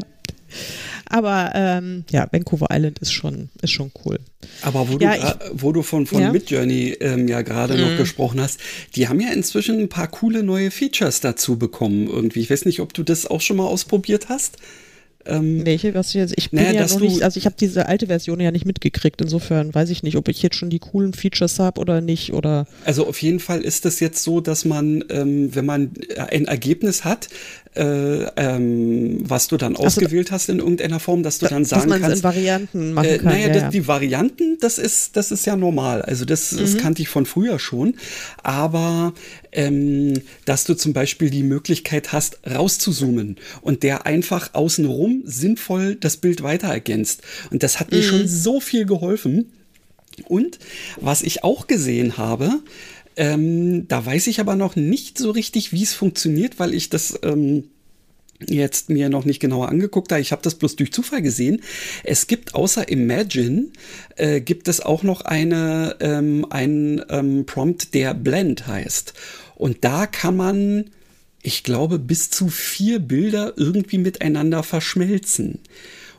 [1.09, 4.19] Aber ähm, ja, Vancouver Island ist schon, ist schon cool.
[4.63, 6.33] Aber wo, ja, du, ich, wo du von, von ja?
[6.33, 7.81] Midjourney ähm, ja gerade mhm.
[7.81, 8.61] noch gesprochen hast,
[8.95, 12.41] die haben ja inzwischen ein paar coole neue Features dazu bekommen irgendwie.
[12.41, 14.59] Ich weiß nicht, ob du das auch schon mal ausprobiert hast.
[15.29, 16.35] Ähm, Welche was jetzt?
[16.37, 19.21] Ich bin naja, ja noch nicht, also ich habe diese alte Version ja nicht mitgekriegt.
[19.21, 22.33] Insofern weiß ich nicht, ob ich jetzt schon die coolen Features habe oder nicht.
[22.33, 26.47] Oder also auf jeden Fall ist es jetzt so, dass man, ähm, wenn man ein
[26.47, 27.29] Ergebnis hat,
[27.79, 32.01] äh, ähm, was du dann ausgewählt hast in irgendeiner Form, dass du dann sagen dass
[32.01, 32.17] kannst.
[32.19, 33.27] in Varianten machen äh, kann.
[33.27, 33.71] Naja, ja, das, ja.
[33.71, 36.03] die Varianten, das ist, das ist ja normal.
[36.03, 36.59] Also das, mhm.
[36.59, 37.95] das kannte ich von früher schon.
[38.43, 39.15] Aber
[39.53, 40.15] ähm,
[40.45, 46.43] dass du zum Beispiel die Möglichkeit hast, rauszuzoomen und der einfach außenrum sinnvoll das Bild
[46.43, 47.23] weiter ergänzt.
[47.51, 48.29] Und das hat mir schon mhm.
[48.29, 49.53] so viel geholfen.
[50.27, 50.59] Und
[51.01, 52.61] was ich auch gesehen habe,
[53.19, 57.19] ähm, da weiß ich aber noch nicht so richtig, wie es funktioniert, weil ich das
[57.23, 57.65] ähm,
[58.47, 60.21] jetzt mir noch nicht genauer angeguckt habe.
[60.21, 61.61] Ich habe das bloß durch Zufall gesehen.
[62.05, 63.67] Es gibt außer Imagine
[64.17, 69.15] äh, gibt es auch noch eine ähm, einen ähm, Prompt, der Blend heißt.
[69.57, 70.85] Und da kann man
[71.43, 75.61] ich glaube, bis zu vier Bilder irgendwie miteinander verschmelzen.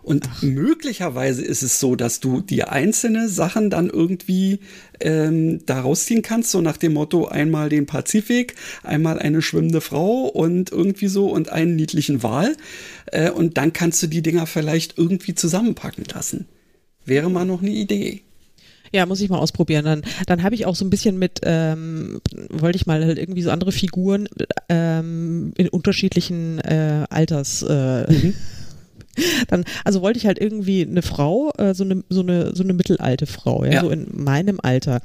[0.02, 0.42] Und Ach.
[0.42, 4.60] möglicherweise ist es so, dass du dir einzelne Sachen dann irgendwie
[5.00, 10.26] ähm, da rausziehen kannst, so nach dem Motto einmal den Pazifik, einmal eine schwimmende Frau
[10.26, 12.56] und irgendwie so und einen niedlichen Wal.
[13.08, 16.48] Äh, und dann kannst du die Dinger vielleicht irgendwie zusammenpacken lassen.
[17.06, 18.22] Wäre mal noch eine Idee.
[18.92, 19.86] Ja, muss ich mal ausprobieren.
[19.86, 23.42] Dann, dann habe ich auch so ein bisschen mit, ähm, wollte ich mal halt irgendwie
[23.42, 24.28] so andere Figuren
[24.68, 28.34] ähm, in unterschiedlichen äh, Alters äh, mhm.
[29.48, 32.74] Dann, also wollte ich halt irgendwie eine Frau, äh, so eine, so eine, so eine
[32.74, 33.82] mittelalte Frau, ja, ja.
[33.82, 35.02] so in meinem Alter.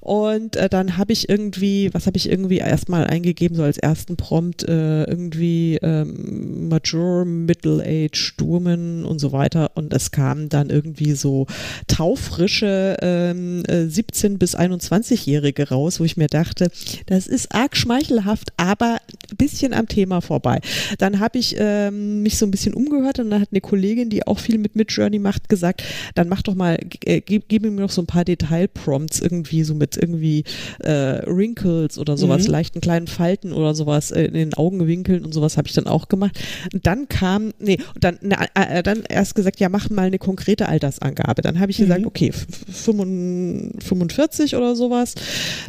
[0.00, 4.16] Und äh, dann habe ich irgendwie, was habe ich irgendwie erstmal eingegeben, so als ersten
[4.16, 9.72] Prompt, äh, irgendwie ähm, Mature, Middle-Age, Woman und so weiter.
[9.74, 11.46] Und es kam dann irgendwie so
[11.86, 16.70] taufrische ähm, 17- äh, bis 21-Jährige raus, wo ich mir dachte,
[17.06, 18.98] das ist arg schmeichelhaft, aber
[19.30, 20.60] ein bisschen am Thema vorbei.
[20.98, 24.26] Dann habe ich ähm, mich so ein bisschen umgehört und dann hat eine Kollegin, die
[24.26, 25.82] auch viel mit Midjourney macht, gesagt,
[26.14, 29.74] dann mach doch mal, äh, gib, gib mir noch so ein paar Detailprompts irgendwie, so
[29.74, 30.44] mit irgendwie
[30.80, 32.52] äh, Wrinkles oder sowas, mhm.
[32.52, 36.08] leichten kleinen Falten oder sowas äh, in den Augenwinkeln und sowas habe ich dann auch
[36.08, 36.38] gemacht.
[36.72, 40.68] Und dann kam, nee, dann, ne, äh, dann erst gesagt, ja, mach mal eine konkrete
[40.68, 41.42] Altersangabe.
[41.42, 41.84] Dann habe ich mhm.
[41.84, 45.14] gesagt, okay, 45 oder sowas.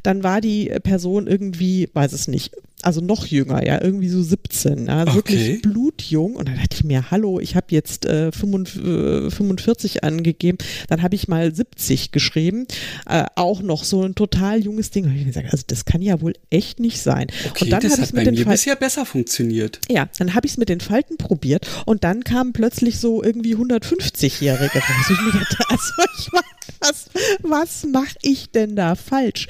[0.04, 2.52] Dann war die Person irgendwie, weiß es nicht,
[2.84, 5.16] also noch jünger, ja, irgendwie so 17, ja, okay.
[5.16, 6.36] wirklich blutjung.
[6.36, 11.16] Und dann dachte ich mir, hallo, ich habe jetzt äh, 45 äh, angegeben, dann habe
[11.16, 12.68] ich mal 70 geschrieben,
[13.08, 15.06] äh, auch noch so ein total junges Ding.
[15.06, 17.28] Und ich gesagt, also das kann ja wohl echt nicht sein.
[17.50, 19.80] Okay, und dann das hat bei mir Fal bisher besser funktioniert.
[19.90, 23.56] Ja, dann habe ich es mit den Falten probiert und dann kamen plötzlich so irgendwie
[23.56, 25.10] 150-Jährige raus.
[25.10, 26.44] Ich mir dachte, also ich war
[26.80, 27.10] was,
[27.42, 29.48] was mache ich denn da falsch?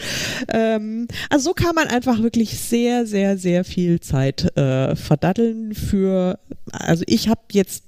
[0.50, 6.40] Ähm, also so kann man einfach wirklich sehr, sehr, sehr viel Zeit äh, verdaddeln für,
[6.72, 7.84] also ich habe jetzt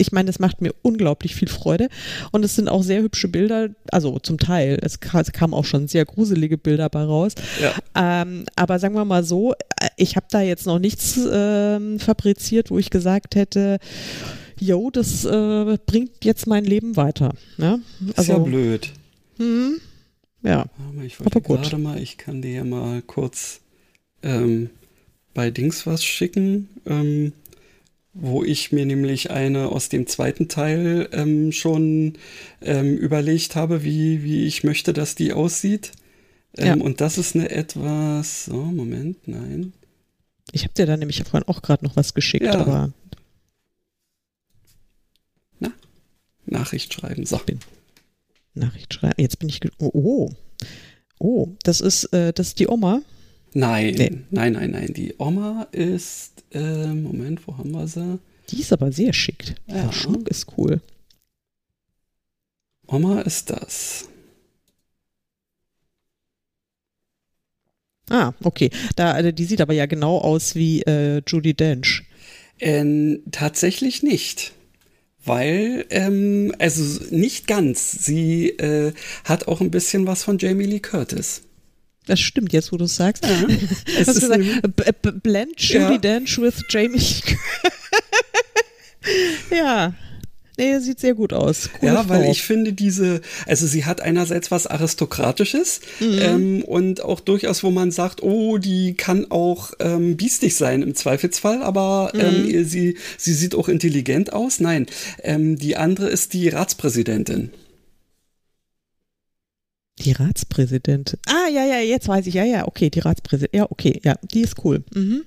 [0.00, 1.88] ich meine, es macht mir unglaublich viel Freude
[2.32, 6.06] und es sind auch sehr hübsche Bilder, also zum Teil, es, kamen auch schon sehr
[6.06, 7.34] gruselige Bilder bei raus.
[7.60, 7.74] Ja.
[8.22, 12.70] Ähm, aber sagen wir mal so, äh, ich habe da jetzt noch nichts ähm, fabriziert,
[12.70, 13.78] wo ich gesagt hätte,
[14.60, 17.34] jo, das äh, bringt jetzt mein Leben weiter.
[17.56, 17.80] Ne?
[18.16, 18.92] Also, ist ja blöd.
[19.38, 19.80] Hm,
[20.42, 20.66] ja.
[21.04, 23.60] Ich wollte gerade mal, ich kann dir ja mal kurz
[24.22, 24.70] ähm,
[25.34, 27.32] bei Dings was schicken, ähm,
[28.12, 32.14] wo ich mir nämlich eine aus dem zweiten Teil ähm, schon
[32.60, 35.92] ähm, überlegt habe, wie, wie ich möchte, dass die aussieht.
[36.56, 36.84] Ähm, ja.
[36.84, 39.72] Und das ist eine etwas, so, Moment, nein.
[40.52, 42.54] Ich habe dir da nämlich vorhin auch gerade noch was geschickt, ja.
[42.54, 42.92] aber
[46.50, 47.24] Nachricht schreiben.
[47.24, 47.40] So.
[48.54, 49.14] Nachricht schreiben.
[49.20, 49.60] Jetzt bin ich.
[49.78, 50.30] Oh, oh.
[51.18, 51.48] oh.
[51.62, 53.02] das ist, äh, das ist die Oma.
[53.52, 54.18] Nein, nee.
[54.30, 54.92] nein, nein, nein.
[54.94, 56.44] Die Oma ist.
[56.52, 58.18] Äh, Moment, wo haben wir sie?
[58.50, 59.54] Die ist aber sehr schick.
[59.66, 59.84] Ja.
[59.84, 60.80] Der Schmuck ist cool.
[62.86, 64.08] Oma ist das.
[68.08, 68.70] Ah, okay.
[68.96, 72.02] Da, also die sieht aber ja genau aus wie äh, Judy Dench.
[72.58, 74.52] Ähm, tatsächlich nicht
[75.24, 78.04] weil, ähm, also nicht ganz.
[78.04, 78.92] Sie äh,
[79.24, 81.42] hat auch ein bisschen was von Jamie Lee Curtis.
[82.06, 83.24] Das stimmt jetzt, wo du es sagst.
[83.24, 83.46] Ja,
[83.98, 84.42] es Hast gesagt,
[85.22, 85.98] blend Judy ja.
[85.98, 87.00] Dench with Jamie.
[89.50, 89.94] ja.
[90.60, 91.70] Nee, sieht sehr gut aus.
[91.80, 92.10] Coole ja, Frau.
[92.10, 96.18] weil ich finde diese, also sie hat einerseits was Aristokratisches mhm.
[96.20, 100.94] ähm, und auch durchaus, wo man sagt, oh, die kann auch ähm, biestig sein im
[100.94, 102.64] Zweifelsfall, aber ähm, mhm.
[102.66, 104.60] sie, sie sieht auch intelligent aus.
[104.60, 104.84] Nein,
[105.22, 107.52] ähm, die andere ist die Ratspräsidentin.
[110.00, 111.18] Die Ratspräsidentin.
[111.26, 112.34] Ah, ja, ja, jetzt weiß ich.
[112.34, 113.60] Ja, ja, okay, die Ratspräsidentin.
[113.60, 114.84] Ja, okay, ja, die ist cool.
[114.94, 115.22] Mhm.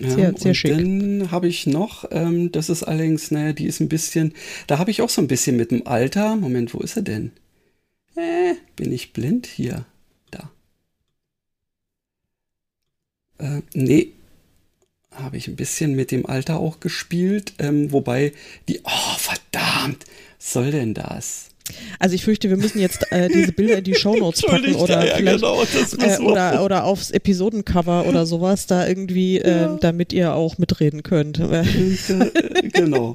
[0.00, 0.72] Sehr, sehr schick.
[0.72, 4.32] Dann habe ich noch, ähm, das ist allerdings, naja, die ist ein bisschen,
[4.66, 6.36] da habe ich auch so ein bisschen mit dem Alter.
[6.36, 7.32] Moment, wo ist er denn?
[8.16, 9.46] Äh, bin ich blind?
[9.46, 9.84] Hier,
[10.30, 10.50] da.
[13.38, 14.12] Äh, nee,
[15.12, 18.32] habe ich ein bisschen mit dem Alter auch gespielt, ähm, wobei
[18.68, 20.04] die, oh verdammt,
[20.38, 21.49] was soll denn das?
[21.98, 25.16] Also ich fürchte, wir müssen jetzt äh, diese Bilder in die Shownotes packen oder ja,
[25.16, 30.58] vielleicht genau, äh, oder, oder aufs Episodencover oder sowas, da irgendwie, äh, damit ihr auch
[30.58, 31.40] mitreden könnt.
[32.72, 33.14] genau.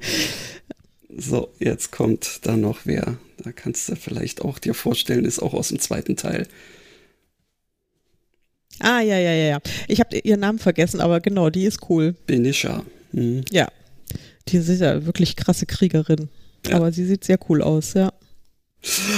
[1.18, 3.18] So, jetzt kommt da noch wer.
[3.44, 6.48] Da kannst du vielleicht auch dir vorstellen, ist auch aus dem zweiten Teil.
[8.80, 9.60] Ah, ja, ja, ja, ja.
[9.88, 12.16] Ich habe ihren Namen vergessen, aber genau, die ist cool.
[12.26, 12.84] Benisha.
[13.14, 13.44] Mhm.
[13.52, 13.68] Ja.
[14.48, 16.30] Die ist ja wirklich krasse Kriegerin.
[16.68, 16.78] Ja.
[16.78, 18.12] Aber sie sieht sehr cool aus, ja.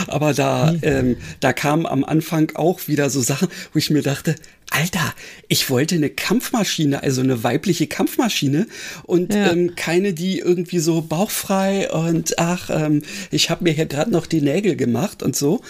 [0.08, 4.36] Aber da, ähm, da kamen am Anfang auch wieder so Sachen, wo ich mir dachte,
[4.70, 5.14] Alter,
[5.48, 8.68] ich wollte eine Kampfmaschine, also eine weibliche Kampfmaschine
[9.04, 9.52] und ja.
[9.52, 13.02] ähm, keine, die irgendwie so bauchfrei und ach, ähm,
[13.32, 15.62] ich habe mir hier gerade noch die Nägel gemacht und so.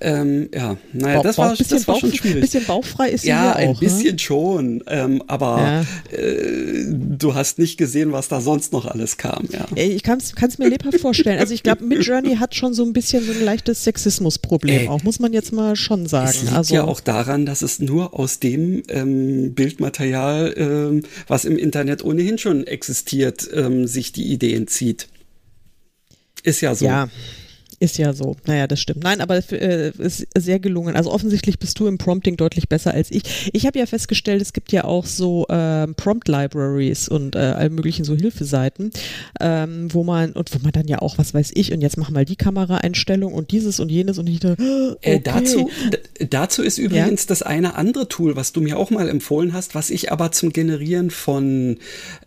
[0.00, 2.36] Ähm, ja, naja, das, war, das war schon schwierig.
[2.36, 3.76] Ein bisschen bauchfrei ist ja auch, ein ne?
[3.78, 4.18] bisschen ne?
[4.18, 6.18] schon, ähm, aber ja.
[6.18, 9.48] äh, du hast nicht gesehen, was da sonst noch alles kam.
[9.52, 9.66] Ja.
[9.76, 11.38] Ich kann es mir lebhaft vorstellen.
[11.38, 15.02] Also ich glaube, Mid Journey hat schon so ein bisschen so ein leichtes Sexismusproblem, auch
[15.02, 16.30] muss man jetzt mal schon sagen.
[16.30, 21.02] Es liegt also ja auch daran, dass es nur aus dem dem ähm, Bildmaterial, ähm,
[21.26, 25.08] was im Internet ohnehin schon existiert, ähm, sich die Ideen zieht.
[26.42, 26.86] Ist ja so.
[26.86, 27.08] Ja.
[27.78, 28.36] Ist ja so.
[28.46, 29.04] Naja, das stimmt.
[29.04, 30.96] Nein, aber äh, ist sehr gelungen.
[30.96, 33.50] Also offensichtlich bist du im Prompting deutlich besser als ich.
[33.52, 38.04] Ich habe ja festgestellt, es gibt ja auch so äh, Prompt-Libraries und äh, all möglichen
[38.04, 38.92] so Hilfeseiten,
[39.40, 42.08] ähm, wo man und wo man dann ja auch, was weiß ich, und jetzt mach
[42.08, 45.20] mal die Kameraeinstellung und dieses und jenes und ich da, äh, okay.
[45.22, 45.70] dazu,
[46.30, 47.28] dazu ist übrigens ja?
[47.28, 50.50] das eine andere Tool, was du mir auch mal empfohlen hast, was ich aber zum
[50.50, 51.76] Generieren von,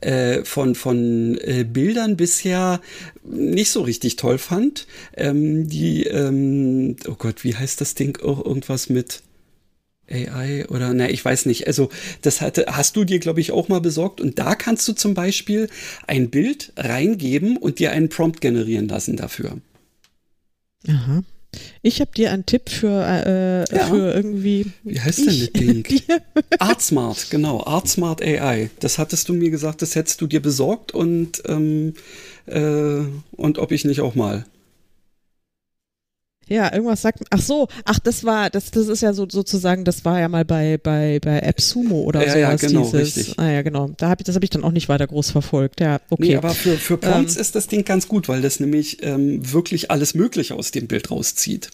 [0.02, 2.82] äh, von, von äh, Bildern bisher
[3.24, 4.86] nicht so richtig toll fand.
[5.16, 8.18] Ähm, die, ähm, oh Gott, wie heißt das Ding?
[8.22, 9.22] Oh, irgendwas mit
[10.10, 11.68] AI oder, na, ich weiß nicht.
[11.68, 11.90] Also,
[12.22, 14.22] das hatte, hast du dir, glaube ich, auch mal besorgt.
[14.22, 15.70] Und da kannst du zum Beispiel
[16.08, 19.58] ein Bild reingeben und dir einen Prompt generieren lassen dafür.
[20.88, 21.24] Aha.
[21.82, 23.88] Ich habe dir einen Tipp für, äh, ja.
[23.88, 24.68] für irgendwie.
[24.84, 25.86] Wie heißt denn das Ding?
[26.60, 27.64] ArtSmart, genau.
[27.64, 28.70] ArtSmart AI.
[28.80, 31.94] Das hattest du mir gesagt, das hättest du dir besorgt und, ähm,
[32.46, 34.46] äh, und ob ich nicht auch mal.
[36.50, 37.20] Ja, irgendwas sagt.
[37.30, 40.46] Ach so, ach, das war, das, das ist ja so sozusagen, das war ja mal
[40.46, 42.62] bei bei bei AppSumo oder ja, sowas.
[42.62, 43.40] Ja, genau, dieses, richtig.
[43.40, 43.92] Ah ja, genau.
[43.98, 45.80] Da habe ich, das habe ich dann auch nicht weiter groß verfolgt.
[45.80, 46.30] Ja, okay.
[46.30, 49.52] Nee, aber für für Prompts ähm, ist das Ding ganz gut, weil das nämlich ähm,
[49.52, 51.70] wirklich alles Mögliche aus dem Bild rauszieht.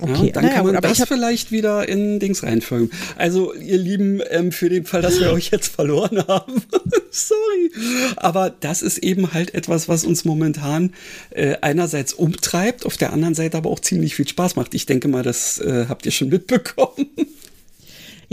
[0.00, 2.90] Okay, ja, dann naja, kann man das vielleicht wieder in Dings reinfügen.
[3.16, 6.62] Also, ihr Lieben, ähm, für den Fall, dass wir euch jetzt verloren haben,
[7.10, 7.70] sorry.
[8.16, 10.92] Aber das ist eben halt etwas, was uns momentan
[11.30, 14.74] äh, einerseits umtreibt, auf der anderen Seite aber auch ziemlich viel Spaß macht.
[14.74, 17.08] Ich denke mal, das äh, habt ihr schon mitbekommen.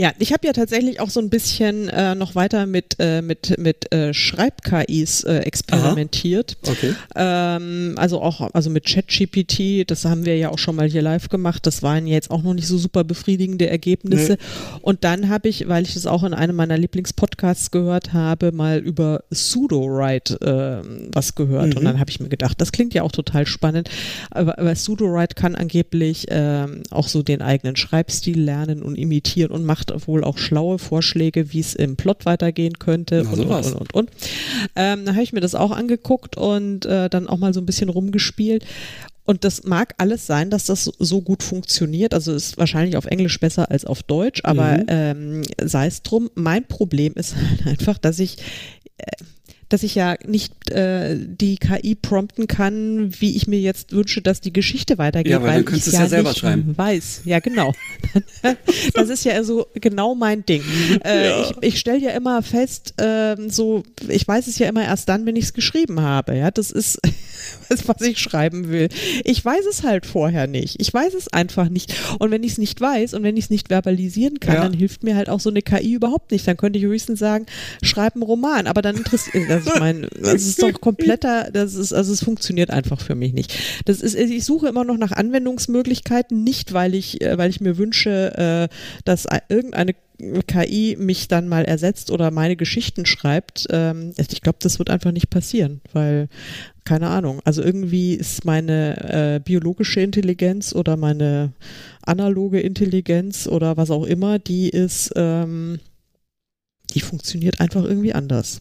[0.00, 3.58] Ja, ich habe ja tatsächlich auch so ein bisschen äh, noch weiter mit, äh, mit,
[3.58, 6.56] mit äh, Schreib-KIs äh, experimentiert.
[6.62, 6.70] Aha.
[6.70, 6.94] Okay.
[7.16, 11.28] Ähm, also auch also mit ChatGPT, das haben wir ja auch schon mal hier live
[11.28, 11.66] gemacht.
[11.66, 14.34] Das waren jetzt auch noch nicht so super befriedigende Ergebnisse.
[14.34, 14.78] Nee.
[14.82, 18.78] Und dann habe ich, weil ich das auch in einem meiner Lieblingspodcasts gehört habe, mal
[18.78, 21.70] über Pseudo-Write äh, was gehört.
[21.70, 21.76] Mhm.
[21.78, 23.90] Und dann habe ich mir gedacht, das klingt ja auch total spannend.
[24.30, 29.64] Aber, aber Pseudo-Write kann angeblich äh, auch so den eigenen Schreibstil lernen und imitieren und
[29.64, 33.50] macht macht wohl auch schlaue Vorschläge, wie es im Plot weitergehen könnte Na, und, und,
[33.50, 34.10] und, und, und.
[34.76, 37.66] Ähm, da habe ich mir das auch angeguckt und äh, dann auch mal so ein
[37.66, 38.64] bisschen rumgespielt.
[39.24, 42.14] Und das mag alles sein, dass das so gut funktioniert.
[42.14, 44.84] Also ist wahrscheinlich auf Englisch besser als auf Deutsch, aber mhm.
[44.88, 46.30] ähm, sei es drum.
[46.34, 48.38] Mein Problem ist halt einfach, dass ich
[48.96, 49.04] äh,
[49.68, 54.40] dass ich ja nicht äh, die KI prompten kann, wie ich mir jetzt wünsche, dass
[54.40, 56.76] die Geschichte weitergeht, ja, weil, weil ich es ja, ja selber nicht schreiben.
[56.76, 57.22] weiß.
[57.24, 57.74] Ja, genau.
[58.94, 60.62] das ist ja so genau mein Ding.
[61.04, 61.42] Äh, ja.
[61.42, 65.26] Ich, ich stelle ja immer fest, äh, so ich weiß es ja immer erst dann,
[65.26, 66.36] wenn ich es geschrieben habe.
[66.36, 66.98] Ja, das ist
[67.86, 68.88] was ich schreiben will.
[69.24, 70.80] Ich weiß es halt vorher nicht.
[70.80, 71.94] Ich weiß es einfach nicht.
[72.18, 74.62] Und wenn ich es nicht weiß und wenn ich es nicht verbalisieren kann, ja.
[74.62, 76.46] dann hilft mir halt auch so eine KI überhaupt nicht.
[76.46, 77.46] Dann könnte ich höchstens sagen,
[77.82, 78.66] schreib einen Roman.
[78.66, 82.70] Aber dann interessiert, also ich meine, das ist doch kompletter, das ist, also es funktioniert
[82.70, 83.54] einfach für mich nicht.
[83.84, 87.78] Das ist, ich suche immer noch nach Anwendungsmöglichkeiten, nicht weil ich, äh, weil ich mir
[87.78, 89.94] wünsche, äh, dass irgendeine
[90.46, 95.12] KI mich dann mal ersetzt oder meine Geschichten schreibt, ähm, ich glaube, das wird einfach
[95.12, 96.28] nicht passieren, weil,
[96.84, 101.52] keine Ahnung, also irgendwie ist meine äh, biologische Intelligenz oder meine
[102.02, 105.78] analoge Intelligenz oder was auch immer, die ist, ähm,
[106.94, 108.60] die funktioniert einfach irgendwie anders.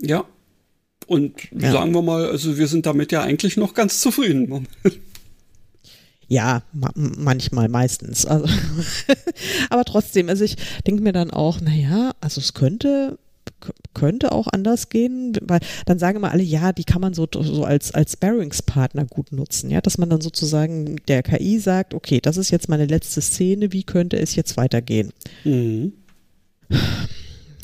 [0.00, 0.24] Ja.
[1.06, 1.72] Und ja.
[1.72, 4.66] sagen wir mal, also wir sind damit ja eigentlich noch ganz zufrieden.
[6.30, 8.26] Ja, ma manchmal, meistens.
[8.26, 8.46] Also
[9.70, 10.56] aber trotzdem, also ich
[10.86, 13.18] denke mir dann auch, naja, also es könnte
[13.94, 17.64] könnte auch anders gehen, weil dann sagen immer alle, ja, die kann man so, so
[17.64, 22.36] als, als Sparringspartner gut nutzen, ja, dass man dann sozusagen der KI sagt, okay, das
[22.36, 25.12] ist jetzt meine letzte Szene, wie könnte es jetzt weitergehen?
[25.44, 25.94] Mhm.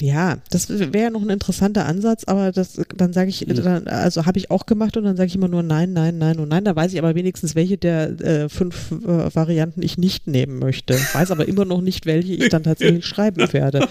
[0.00, 3.62] Ja, das wäre noch ein interessanter Ansatz, aber das, dann sage ich, mhm.
[3.62, 6.38] dann, also habe ich auch gemacht und dann sage ich immer nur nein, nein, nein
[6.40, 6.64] und nein.
[6.64, 10.98] Da weiß ich aber wenigstens, welche der äh, fünf äh, Varianten ich nicht nehmen möchte.
[11.12, 13.88] Weiß aber immer noch nicht, welche ich dann tatsächlich schreiben werde.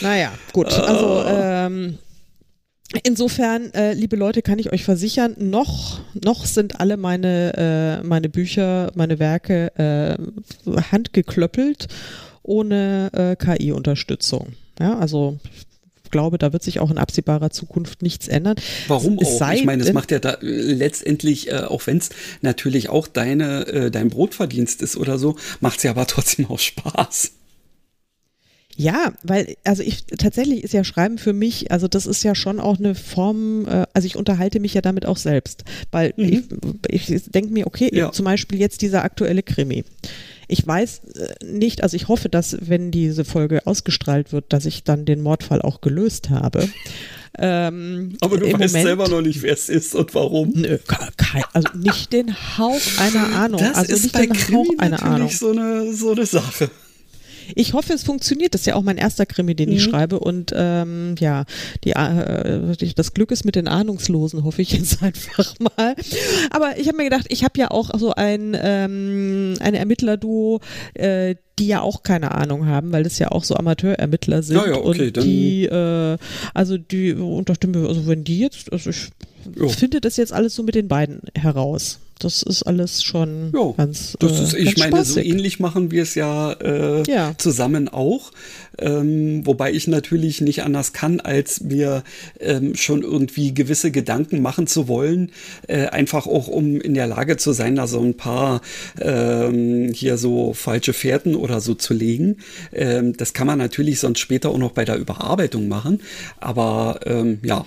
[0.00, 0.72] Naja, gut.
[0.72, 1.98] Also ähm,
[3.02, 8.28] Insofern, äh, liebe Leute, kann ich euch versichern, noch, noch sind alle meine, äh, meine
[8.28, 11.88] Bücher, meine Werke äh, handgeklöppelt
[12.42, 14.52] ohne äh, KI-Unterstützung.
[14.78, 15.38] Ja, also
[16.14, 18.54] glaube, da wird sich auch in absehbarer Zukunft nichts ändern.
[18.86, 19.52] Warum es auch?
[19.52, 22.10] ich meine, es macht ja da letztendlich, äh, auch wenn es
[22.40, 26.60] natürlich auch deine, äh, dein Brotverdienst ist oder so, macht es ja aber trotzdem auch
[26.60, 27.32] Spaß.
[28.76, 32.60] Ja, weil, also ich tatsächlich ist ja Schreiben für mich, also das ist ja schon
[32.60, 35.64] auch eine Form, äh, also ich unterhalte mich ja damit auch selbst.
[35.90, 36.44] Weil mhm.
[36.86, 38.12] ich, ich denke mir, okay, ja.
[38.12, 39.84] zum Beispiel jetzt dieser aktuelle Krimi.
[40.48, 44.84] Ich weiß äh, nicht, also ich hoffe, dass wenn diese Folge ausgestrahlt wird, dass ich
[44.84, 46.68] dann den Mordfall auch gelöst habe.
[47.36, 50.52] Ähm, Aber du weißt Moment, selber noch nicht, wer es ist und warum.
[50.54, 50.78] Nö,
[51.16, 53.60] kein, also nicht den Hauch einer Ahnung.
[53.60, 55.28] Das also ist nicht bei den Krimi Hauch einer Ahnung.
[55.30, 56.70] so eine, so eine Sache.
[57.54, 58.54] Ich hoffe, es funktioniert.
[58.54, 59.76] Das ist ja auch mein erster Krimi, den mhm.
[59.76, 60.18] ich schreibe.
[60.20, 61.44] Und ähm, ja,
[61.84, 65.94] die, äh, das Glück ist mit den Ahnungslosen, hoffe ich jetzt einfach mal.
[66.50, 70.60] Aber ich habe mir gedacht, ich habe ja auch so ein ähm, eine Ermittlerduo,
[70.94, 74.56] äh, die ja auch keine Ahnung haben, weil das ja auch so Amateurermittler sind.
[74.56, 76.18] Ja, ja, okay, und die, äh,
[76.52, 79.10] also die, und dachte mir, also wenn die jetzt, also ich
[79.54, 79.68] jo.
[79.68, 81.98] finde das jetzt alles so mit den beiden heraus.
[82.18, 84.16] Das ist alles schon jo, ganz.
[84.20, 85.14] Das ist, äh, ich meine, spaßig.
[85.14, 87.34] so ähnlich machen wir es ja, äh, ja.
[87.36, 88.30] zusammen auch.
[88.78, 92.04] Ähm, wobei ich natürlich nicht anders kann, als mir
[92.40, 95.32] ähm, schon irgendwie gewisse Gedanken machen zu wollen,
[95.66, 98.60] äh, einfach auch um in der Lage zu sein, da so ein paar
[99.00, 102.38] ähm, hier so falsche Fährten oder so zu legen.
[102.72, 106.00] Ähm, das kann man natürlich sonst später auch noch bei der Überarbeitung machen.
[106.40, 107.66] Aber ähm, ja,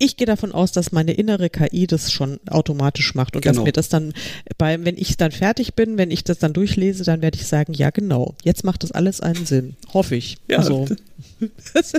[0.00, 3.54] ich gehe davon aus, dass meine innere KI das schon automatisch macht und genau.
[3.54, 4.14] dass mir das dann
[4.56, 7.74] bei, wenn ich dann fertig bin, wenn ich das dann durchlese, dann werde ich sagen,
[7.74, 9.76] ja genau, jetzt macht das alles einen Sinn.
[9.92, 10.38] Hoffe ich.
[10.48, 10.88] Ja, also,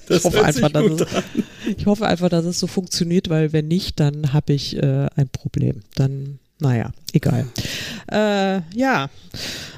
[0.10, 1.08] ich, hoffe einfach, dass es,
[1.78, 5.30] ich hoffe einfach, dass es so funktioniert, weil wenn nicht, dann habe ich äh, ein
[5.30, 5.82] Problem.
[5.94, 7.48] Dann naja, egal.
[8.12, 9.10] Äh, ja,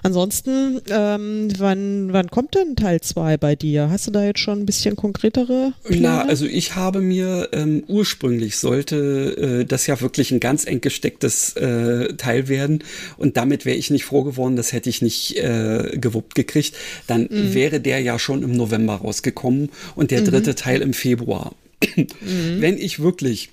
[0.03, 3.89] ansonsten, ähm, wann, wann kommt denn Teil 2 bei dir?
[3.89, 6.01] Hast du da jetzt schon ein bisschen konkretere Pläne?
[6.01, 10.81] Na, also ich habe mir ähm, ursprünglich sollte äh, das ja wirklich ein ganz eng
[10.81, 12.83] gestecktes äh, Teil werden
[13.17, 16.75] und damit wäre ich nicht froh geworden, das hätte ich nicht äh, gewuppt gekriegt.
[17.07, 17.53] Dann mhm.
[17.53, 20.55] wäre der ja schon im November rausgekommen und der dritte mhm.
[20.57, 21.55] Teil im Februar.
[21.95, 22.59] Mhm.
[22.59, 23.51] Wenn ich wirklich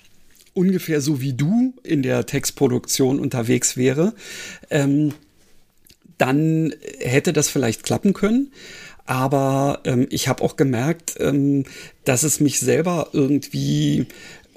[0.60, 4.12] ungefähr so wie du in der Textproduktion unterwegs wäre,
[4.68, 5.14] ähm,
[6.18, 8.52] dann hätte das vielleicht klappen können.
[9.06, 11.64] Aber ähm, ich habe auch gemerkt, ähm,
[12.04, 14.06] dass es mich selber irgendwie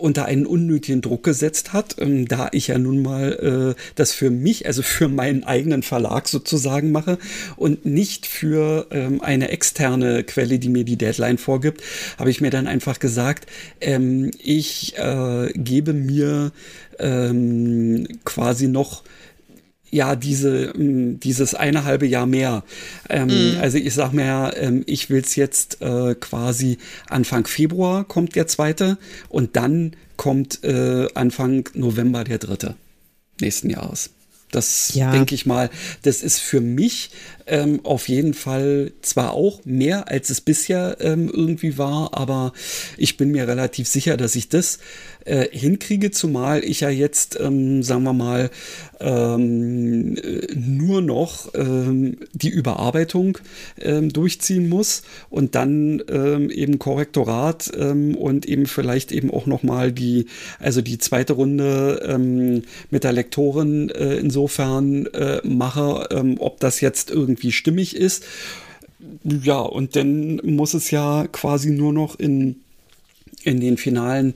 [0.04, 4.30] unter einen unnötigen Druck gesetzt hat, ähm, da ich ja nun mal äh, das für
[4.30, 7.18] mich, also für meinen eigenen Verlag sozusagen mache
[7.56, 11.82] und nicht für ähm, eine externe Quelle, die mir die Deadline vorgibt,
[12.18, 13.49] habe ich mir dann einfach gesagt,
[13.80, 16.51] ähm, ich äh, gebe mir
[16.99, 19.04] ähm, quasi noch
[19.94, 22.64] ja diese mm, dieses eine halbe Jahr mehr.
[23.10, 23.62] Ähm, mm.
[23.62, 26.78] Also ich sag mir, ähm, ich will's jetzt äh, quasi
[27.10, 28.98] Anfang Februar kommt der zweite
[29.30, 32.76] und dann kommt äh, Anfang November der dritte
[33.39, 34.10] nächsten Jahres.
[34.54, 35.12] Das ja.
[35.12, 35.72] denke ich mal,
[36.04, 37.10] das ist für mich
[37.48, 42.54] ähm, auf jeden Fall zwar auch mehr, als es bisher ähm, irgendwie war, aber
[42.96, 44.78] ich bin mir relativ sicher, dass ich das
[45.26, 48.49] äh, hinkriege, zumal ich ja jetzt, ähm, sagen wir mal,
[48.99, 50.15] ähm,
[50.53, 53.38] nur noch ähm, die Überarbeitung
[53.80, 59.91] ähm, durchziehen muss und dann ähm, eben Korrektorat ähm, und eben vielleicht eben auch nochmal
[59.91, 60.28] die,
[60.59, 62.19] also die zweite Runde
[62.89, 66.09] mit der Lektorin äh, insofern äh, mache,
[66.39, 68.24] ob das jetzt irgendwie stimmig ist.
[69.24, 72.62] Ja, und dann muss es ja quasi nur noch in
[73.43, 74.34] in den finalen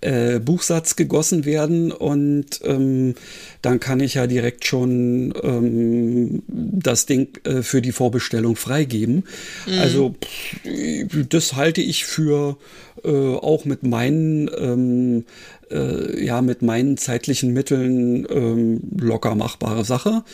[0.00, 3.14] äh, Buchsatz gegossen werden und ähm,
[3.62, 9.24] dann kann ich ja direkt schon ähm, das Ding äh, für die Vorbestellung freigeben.
[9.66, 9.78] Mhm.
[9.78, 12.56] Also pff, das halte ich für
[13.04, 15.24] äh, auch mit meinen ähm,
[15.70, 20.24] äh, ja mit meinen zeitlichen Mitteln ähm, locker machbare Sache.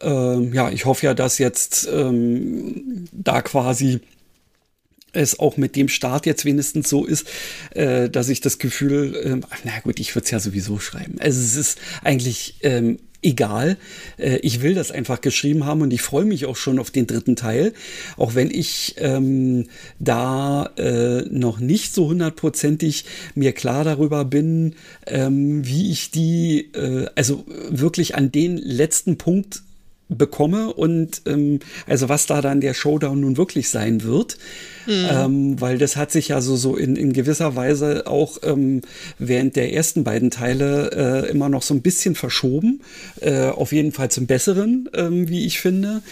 [0.00, 4.00] Ähm, ja, ich hoffe ja, dass jetzt ähm, da quasi
[5.12, 7.26] es auch mit dem Start jetzt wenigstens so ist,
[7.70, 11.16] äh, dass ich das Gefühl, ähm, na gut, ich würde es ja sowieso schreiben.
[11.20, 13.76] Also es ist eigentlich ähm, egal.
[14.18, 17.06] Äh, ich will das einfach geschrieben haben und ich freue mich auch schon auf den
[17.06, 17.72] dritten Teil,
[18.16, 23.04] auch wenn ich ähm, da äh, noch nicht so hundertprozentig
[23.34, 24.74] mir klar darüber bin,
[25.06, 29.62] ähm, wie ich die, äh, also wirklich an den letzten Punkt
[30.16, 34.38] bekomme und ähm, also was da dann der Showdown nun wirklich sein wird.
[34.86, 35.08] Mhm.
[35.10, 38.80] Ähm, weil das hat sich ja so, so in, in gewisser Weise auch ähm,
[39.18, 42.80] während der ersten beiden Teile äh, immer noch so ein bisschen verschoben.
[43.20, 46.02] Äh, auf jeden Fall zum Besseren, ähm, wie ich finde.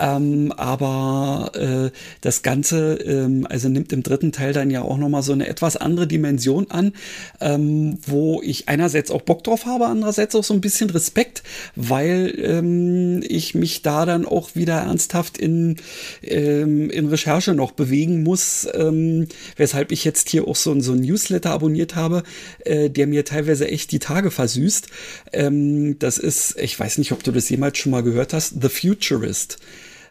[0.00, 5.22] Ähm, aber äh, das Ganze, ähm, also nimmt im dritten Teil dann ja auch nochmal
[5.22, 6.94] so eine etwas andere Dimension an,
[7.40, 11.42] ähm, wo ich einerseits auch Bock drauf habe, andererseits auch so ein bisschen Respekt,
[11.76, 15.76] weil ähm, ich mich da dann auch wieder ernsthaft in,
[16.22, 19.26] ähm, in Recherche noch bewegen muss, ähm,
[19.56, 22.22] weshalb ich jetzt hier auch so, so ein Newsletter abonniert habe,
[22.64, 24.88] äh, der mir teilweise echt die Tage versüßt.
[25.32, 28.68] Ähm, das ist, ich weiß nicht, ob du das jemals schon mal gehört hast, The
[28.68, 29.58] Futurist.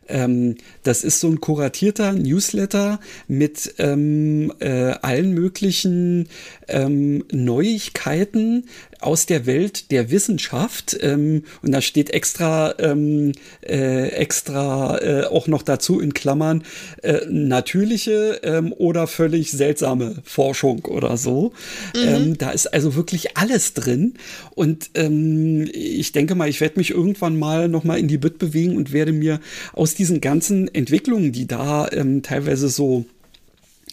[0.09, 6.27] Ähm, das ist so ein kuratierter Newsletter mit ähm, äh, allen möglichen
[6.67, 8.65] ähm, Neuigkeiten
[8.99, 10.97] aus der Welt der Wissenschaft.
[11.01, 13.31] Ähm, und da steht extra, ähm,
[13.61, 16.63] äh, extra äh, auch noch dazu in Klammern
[17.01, 21.53] äh, natürliche ähm, oder völlig seltsame Forschung oder so.
[21.95, 22.07] Mhm.
[22.07, 24.15] Ähm, da ist also wirklich alles drin.
[24.55, 28.37] Und ähm, ich denke mal, ich werde mich irgendwann mal noch mal in die Bütt
[28.37, 29.39] bewegen und werde mir
[29.73, 33.05] aus diesen ganzen Entwicklungen, die da ähm, teilweise so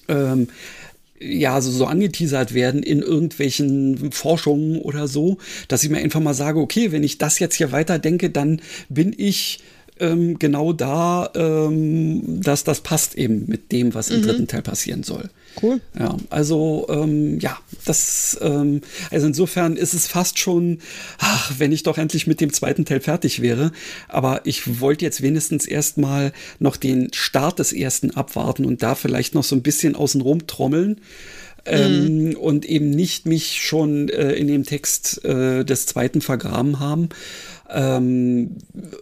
[0.09, 0.49] ähm,
[1.21, 5.39] ja, so, so angeteasert werden in irgendwelchen Forschungen oder so,
[5.69, 9.15] dass ich mir einfach mal sage, okay, wenn ich das jetzt hier weiterdenke, dann bin
[9.17, 9.61] ich
[9.99, 14.25] ähm, genau da, ähm, dass das passt eben mit dem, was im mhm.
[14.25, 15.31] dritten Teil passieren soll.
[15.61, 15.81] Cool.
[15.99, 20.79] Ja, also ähm, ja, das, ähm, also insofern ist es fast schon,
[21.19, 23.73] ach, wenn ich doch endlich mit dem zweiten Teil fertig wäre.
[24.09, 29.35] Aber ich wollte jetzt wenigstens erstmal noch den Start des ersten abwarten und da vielleicht
[29.35, 31.01] noch so ein bisschen außenrum trommeln.
[31.69, 32.37] Ähm, mhm.
[32.37, 37.09] und eben nicht mich schon äh, in dem Text äh, des zweiten vergraben haben.
[37.69, 38.53] Ähm,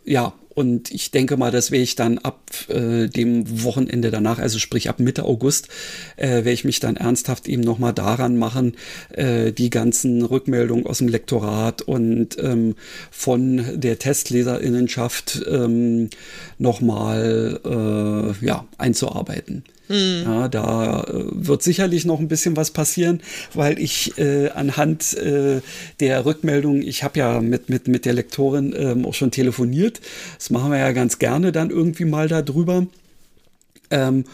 [0.06, 4.58] ja, und ich denke mal, das werde ich dann ab äh, dem Wochenende danach, also
[4.58, 5.68] sprich ab Mitte August,
[6.16, 8.76] äh, werde ich mich dann ernsthaft eben nochmal daran machen,
[9.10, 12.76] äh, die ganzen Rückmeldungen aus dem Lektorat und ähm,
[13.10, 16.10] von der Testleserinnenschaft ähm,
[16.58, 19.64] nochmal äh, ja, einzuarbeiten.
[19.88, 20.22] Mhm.
[20.24, 23.20] Ja, da äh, wird sicherlich noch ein bisschen was passieren,
[23.52, 25.60] weil ich äh, anhand äh,
[26.00, 30.00] der Rückmeldung, ich habe ja mit, mit, mit der Lektorin ähm, auch schon telefoniert.
[30.38, 32.86] Das machen wir ja ganz gerne dann irgendwie mal darüber.
[33.90, 34.24] Ähm,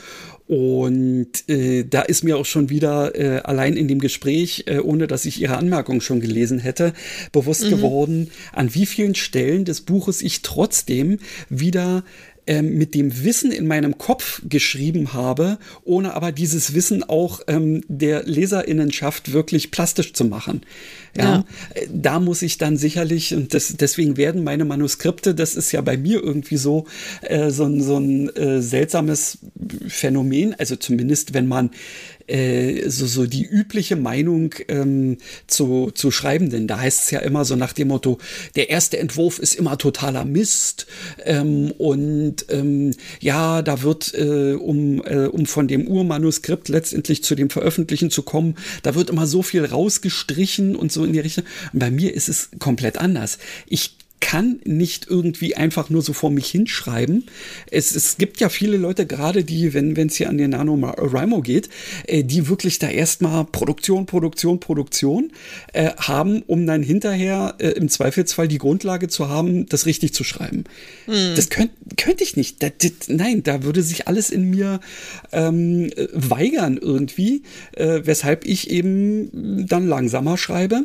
[0.51, 5.07] und äh, da ist mir auch schon wieder äh, allein in dem Gespräch, äh, ohne
[5.07, 6.93] dass ich ihre Anmerkung schon gelesen hätte,
[7.31, 7.71] bewusst mhm.
[7.71, 12.03] geworden, an wie vielen Stellen des Buches ich trotzdem wieder
[12.51, 17.85] ähm, mit dem Wissen in meinem Kopf geschrieben habe, ohne aber dieses Wissen auch ähm,
[17.87, 20.63] der Leserinnenschaft wirklich plastisch zu machen.
[21.17, 21.45] Ja, ja,
[21.75, 25.81] äh, da muss ich dann sicherlich, und das, deswegen werden meine Manuskripte, das ist ja
[25.81, 26.87] bei mir irgendwie so,
[27.23, 29.39] äh, so, so ein äh, seltsames
[29.87, 31.71] Phänomen, also zumindest wenn man
[32.31, 36.67] äh, so, so die übliche Meinung ähm, zu, zu Schreibenden.
[36.67, 38.19] Da heißt es ja immer so nach dem Motto,
[38.57, 40.87] der erste Entwurf ist immer totaler Mist
[41.25, 47.35] ähm, und ähm, ja, da wird, äh, um, äh, um von dem Urmanuskript letztendlich zu
[47.35, 51.45] dem Veröffentlichen zu kommen, da wird immer so viel rausgestrichen und so in die Richtung.
[51.73, 53.39] Und bei mir ist es komplett anders.
[53.67, 57.25] Ich kann nicht irgendwie einfach nur so vor mich hinschreiben.
[57.71, 61.69] Es, es gibt ja viele Leute, gerade die, wenn es hier an den NaNoWriMo geht,
[62.07, 65.33] äh, die wirklich da erstmal Produktion, Produktion, Produktion
[65.73, 70.23] äh, haben, um dann hinterher äh, im Zweifelsfall die Grundlage zu haben, das richtig zu
[70.23, 70.65] schreiben.
[71.07, 71.35] Hm.
[71.35, 72.63] Das könnte könnt ich nicht.
[72.63, 74.81] Das, das, nein, da würde sich alles in mir
[75.33, 77.43] ähm, weigern irgendwie,
[77.73, 80.85] äh, weshalb ich eben dann langsamer schreibe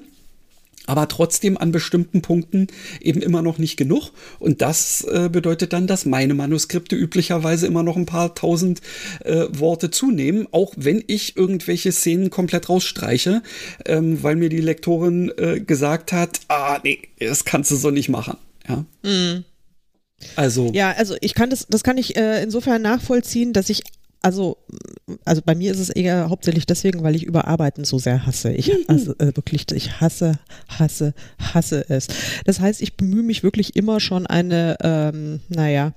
[0.88, 2.68] aber trotzdem an bestimmten Punkten
[3.02, 4.12] eben immer noch nicht genug.
[4.40, 8.82] Und das äh, bedeutet dann, dass meine Manuskripte üblicherweise immer noch ein paar tausend
[9.24, 13.42] äh, Worte zunehmen, auch wenn ich irgendwelche Szenen komplett rausstreiche,
[13.86, 18.10] ähm, weil mir die Lektorin äh, gesagt hat, ah nee, das kannst du so nicht
[18.10, 18.38] machen.
[18.68, 18.86] Ja.
[19.04, 19.44] Mhm.
[20.36, 20.72] Also.
[20.74, 23.84] Ja, also ich kann das, das kann ich äh, insofern nachvollziehen, dass ich
[24.26, 24.58] also,
[25.24, 28.52] also bei mir ist es eher hauptsächlich deswegen, weil ich Überarbeiten so sehr hasse.
[28.54, 28.84] Ich mhm.
[28.88, 32.08] also, äh, wirklich, ich hasse, hasse, hasse es.
[32.44, 35.94] Das heißt, ich bemühe mich wirklich immer schon eine, ähm, naja,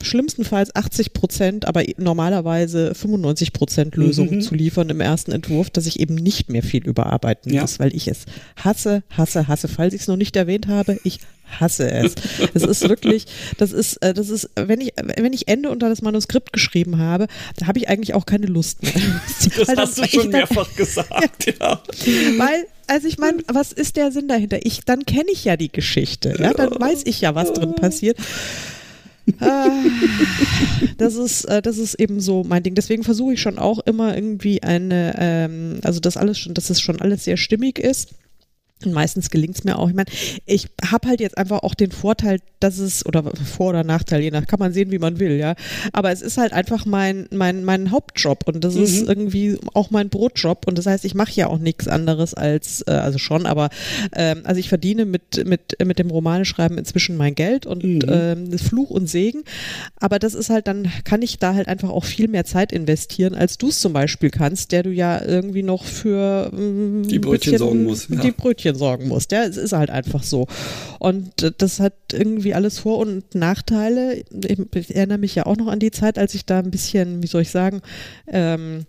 [0.00, 4.40] schlimmstenfalls 80 Prozent, aber normalerweise 95 Prozent Lösungen mhm.
[4.40, 7.60] zu liefern im ersten Entwurf, dass ich eben nicht mehr viel überarbeiten ja.
[7.62, 8.26] muss, weil ich es
[8.56, 9.68] hasse, hasse, hasse.
[9.68, 11.20] Falls ich es noch nicht erwähnt habe, ich
[11.60, 12.14] hasse es.
[12.54, 13.26] Das ist wirklich,
[13.58, 17.26] das ist, äh, das ist, wenn ich, wenn ich Ende unter das Manuskript geschrieben habe,
[17.58, 18.92] da habe ich eigentlich auch keine Lust mehr.
[19.56, 21.82] Das weil hast das, du schon mehrfach gesagt, ja.
[22.38, 24.64] Weil, also ich meine, was ist der Sinn dahinter?
[24.64, 28.18] Ich, dann kenne ich ja die Geschichte, ja, dann weiß ich ja, was drin passiert.
[29.38, 29.68] Ah,
[30.98, 32.74] das ist, äh, das ist eben so mein Ding.
[32.74, 36.80] Deswegen versuche ich schon auch immer irgendwie eine, ähm, also das alles schon, dass es
[36.80, 38.14] schon alles sehr stimmig ist.
[38.86, 39.88] Und meistens gelingt es mir auch.
[39.88, 40.10] Ich meine,
[40.46, 44.30] ich habe halt jetzt einfach auch den Vorteil, dass es, oder Vor- oder Nachteil, je
[44.30, 45.54] nach, kann man sehen, wie man will, ja.
[45.92, 48.82] Aber es ist halt einfach mein, mein, mein Hauptjob und das mhm.
[48.82, 50.66] ist irgendwie auch mein Brotjob.
[50.66, 53.70] Und das heißt, ich mache ja auch nichts anderes als, äh, also schon, aber
[54.14, 58.02] ähm, also ich verdiene mit, mit, mit dem Romaneschreiben inzwischen mein Geld und mhm.
[58.08, 59.42] ähm, Fluch und Segen.
[59.96, 63.34] Aber das ist halt, dann kann ich da halt einfach auch viel mehr Zeit investieren,
[63.34, 67.58] als du es zum Beispiel kannst, der du ja irgendwie noch für ähm, die Brötchen
[67.58, 68.10] sorgen musst.
[68.10, 68.20] Ja.
[68.20, 69.32] Die Brötchen sorgen musst.
[69.32, 70.46] Ja, es ist halt einfach so.
[70.98, 74.22] Und äh, das hat irgendwie alles Vor- und Nachteile.
[74.46, 77.26] Ich erinnere mich ja auch noch an die Zeit, als ich da ein bisschen, wie
[77.26, 77.82] soll ich sagen,
[78.26, 78.86] ähm,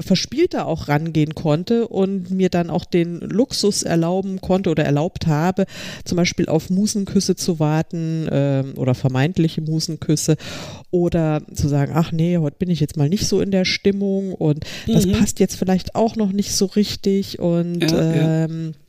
[0.00, 5.66] verspielter auch rangehen konnte und mir dann auch den Luxus erlauben konnte oder erlaubt habe,
[6.04, 10.36] zum Beispiel auf Musenküsse zu warten äh, oder vermeintliche Musenküsse
[10.90, 14.32] oder zu sagen, ach nee, heute bin ich jetzt mal nicht so in der Stimmung
[14.32, 15.12] und das mhm.
[15.12, 18.85] passt jetzt vielleicht auch noch nicht so richtig und ja, ähm, ja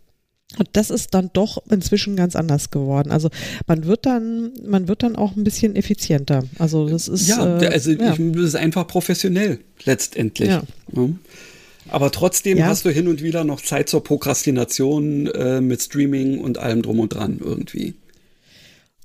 [0.57, 3.11] und das ist dann doch inzwischen ganz anders geworden.
[3.11, 3.29] Also
[3.67, 6.43] man wird dann, man wird dann auch ein bisschen effizienter.
[6.57, 8.13] Also das ist ja, äh, also ja.
[8.13, 10.49] Ich, das ist einfach professionell letztendlich.
[10.49, 10.63] Ja.
[10.93, 11.09] Ja.
[11.89, 16.57] Aber trotzdem hast du hin und wieder noch Zeit zur Prokrastination äh, mit Streaming und
[16.57, 17.95] allem drum und dran irgendwie.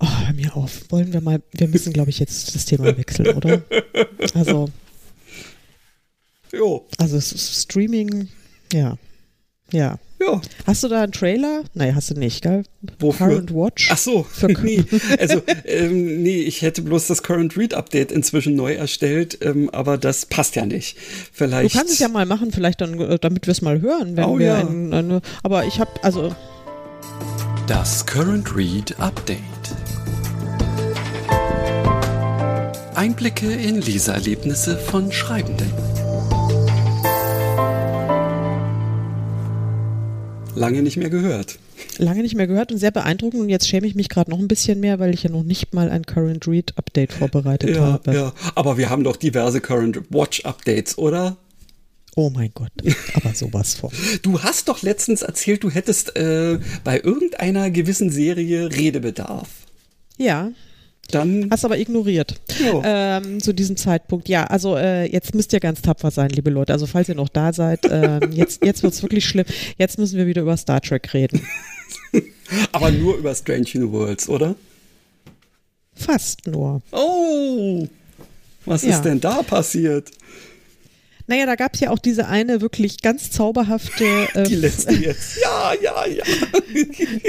[0.01, 0.91] Oh, hör mir auf.
[0.91, 3.63] Wollen wir mal, wir müssen, glaube ich, jetzt das Thema wechseln, oder?
[4.35, 4.69] Also.
[6.53, 6.87] Jo.
[6.99, 8.29] Also Streaming,
[8.73, 8.99] ja.
[9.73, 9.99] Ja.
[10.25, 10.41] Ja.
[10.67, 11.65] Hast du da einen Trailer?
[11.75, 12.65] Nein, hast du nicht, gell?
[12.99, 13.29] Wofür?
[13.29, 13.89] Current Watch?
[13.91, 14.27] Ach so,
[14.63, 14.85] nee.
[15.19, 19.99] Also, ähm, nee, ich hätte bloß das Current Read Update inzwischen neu erstellt, ähm, aber
[19.99, 20.97] das passt ja nicht.
[21.33, 21.75] Vielleicht.
[21.75, 24.25] Du kannst es ja mal machen, vielleicht dann, äh, damit wir es mal hören, wenn
[24.25, 24.61] oh, wir ja.
[24.61, 26.35] ein, eine, aber ich habe, also.
[27.67, 29.39] Das Current Read Update.
[32.95, 35.92] Einblicke in Leserlebnisse von Schreibenden.
[40.55, 41.59] Lange nicht mehr gehört.
[41.99, 43.43] Lange nicht mehr gehört und sehr beeindruckend.
[43.43, 45.75] Und jetzt schäme ich mich gerade noch ein bisschen mehr, weil ich ja noch nicht
[45.75, 48.15] mal ein Current Read Update vorbereitet ja, habe.
[48.15, 51.37] Ja, aber wir haben doch diverse Current Watch Updates, oder?
[52.15, 52.73] Oh mein Gott,
[53.15, 53.91] aber sowas von.
[54.23, 59.49] Du hast doch letztens erzählt, du hättest äh, bei irgendeiner gewissen Serie Redebedarf.
[60.19, 60.53] Ja,
[61.11, 61.49] dann.
[61.51, 62.41] Hast aber ignoriert.
[62.85, 64.29] Ähm, zu diesem Zeitpunkt.
[64.29, 66.73] Ja, also äh, jetzt müsst ihr ganz tapfer sein, liebe Leute.
[66.73, 69.47] Also falls ihr noch da seid, äh, jetzt, jetzt wird es wirklich schlimm.
[69.79, 71.47] Jetzt müssen wir wieder über Star Trek reden.
[72.73, 74.55] aber nur über Strange New Worlds, oder?
[75.95, 76.83] Fast nur.
[76.91, 77.87] Oh!
[78.65, 78.91] Was ja.
[78.91, 80.11] ist denn da passiert?
[81.27, 84.05] Naja, da gab es ja auch diese eine wirklich ganz zauberhafte.
[84.35, 85.39] Äh, Die letzte jetzt.
[85.43, 86.23] Ja, ja, ja.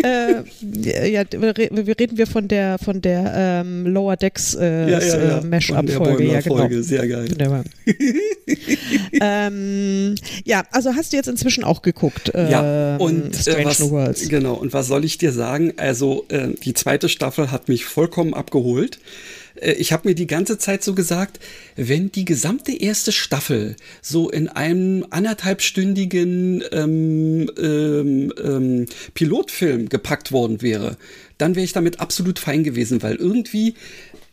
[0.44, 5.06] äh, ja, wir reden wir von der von der ähm, Lower Decks äh, ja, ja,
[5.06, 5.38] ja.
[5.40, 6.24] Äh, Mashup-Folge.
[6.26, 6.58] Ja, genau.
[6.58, 6.84] Folge.
[6.84, 7.28] Sehr geil.
[9.20, 10.16] ähm,
[10.46, 12.34] ja, also hast du jetzt inzwischen auch geguckt.
[12.34, 14.30] Äh, ja, und Strange äh, was, Worlds.
[14.30, 15.74] Genau, und was soll ich dir sagen?
[15.78, 19.00] Also, äh, die zweite Staffel hat mich vollkommen abgeholt.
[19.60, 21.40] Äh, ich habe mir die ganze Zeit so gesagt,
[21.76, 30.62] wenn die gesamte erste Staffel so in einem anderthalbstündigen ähm, ähm, ähm, Pilotfilm gepackt worden
[30.62, 30.98] wäre,
[31.38, 33.76] dann wäre ich damit absolut fein gewesen, weil irgendwie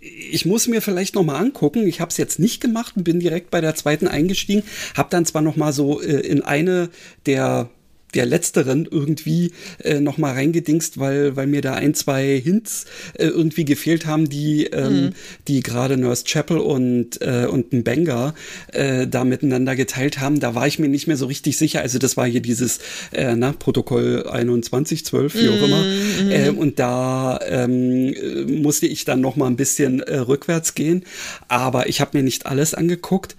[0.00, 1.86] ich muss mir vielleicht noch mal angucken.
[1.86, 4.62] Ich habe es jetzt nicht gemacht und bin direkt bei der zweiten eingestiegen.
[4.96, 6.88] Habe dann zwar noch mal so äh, in eine
[7.26, 7.68] der
[8.14, 9.52] der letzteren irgendwie
[9.82, 14.28] äh, noch mal reingedingst, weil weil mir da ein zwei Hints äh, irgendwie gefehlt haben,
[14.28, 15.11] die ähm, mhm.
[15.48, 18.34] die gerade Nurse Chapel und äh, und ein Banger
[18.72, 20.40] äh, da miteinander geteilt haben.
[20.40, 21.80] Da war ich mir nicht mehr so richtig sicher.
[21.80, 22.78] Also das war hier dieses
[23.12, 25.84] äh, na, Protokoll 2112, wie auch immer.
[25.84, 26.30] Mhm.
[26.30, 31.04] Äh, und da ähm, musste ich dann noch mal ein bisschen äh, rückwärts gehen.
[31.48, 33.36] Aber ich habe mir nicht alles angeguckt.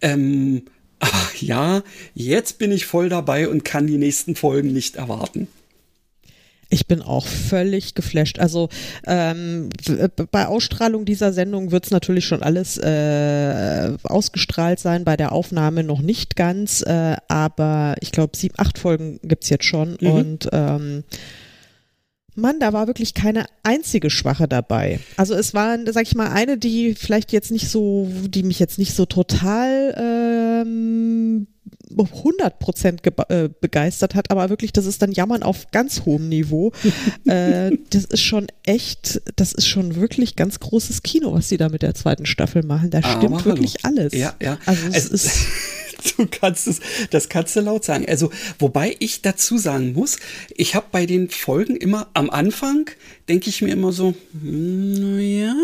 [0.00, 0.62] Ähm,
[1.00, 1.82] Ach ja,
[2.14, 5.48] jetzt bin ich voll dabei und kann die nächsten Folgen nicht erwarten.
[6.70, 8.38] Ich bin auch völlig geflasht.
[8.38, 8.68] Also
[9.06, 9.70] ähm,
[10.30, 15.82] bei Ausstrahlung dieser Sendung wird es natürlich schon alles äh, ausgestrahlt sein, bei der Aufnahme
[15.82, 20.10] noch nicht ganz, äh, aber ich glaube, sieben, acht Folgen gibt es jetzt schon mhm.
[20.10, 21.04] und ähm,
[22.38, 25.00] Mann, da war wirklich keine einzige Schwache dabei.
[25.16, 28.78] Also es war, sag ich mal, eine, die vielleicht jetzt nicht so, die mich jetzt
[28.78, 31.46] nicht so total ähm,
[31.96, 36.72] 100 Prozent äh, begeistert hat, aber wirklich, das ist dann Jammern auf ganz hohem Niveau.
[37.26, 41.68] äh, das ist schon echt, das ist schon wirklich ganz großes Kino, was sie da
[41.68, 42.90] mit der zweiten Staffel machen.
[42.90, 44.12] Da ah, stimmt wirklich alles.
[44.12, 44.58] Ja, ja.
[44.66, 45.46] Also es, es ist
[46.16, 46.80] du kannst es,
[47.10, 48.06] das kannst du laut sagen.
[48.08, 50.18] Also, wobei ich dazu sagen muss,
[50.56, 52.90] ich habe bei den Folgen immer am Anfang,
[53.28, 55.54] denke ich mir immer so, hm, naja,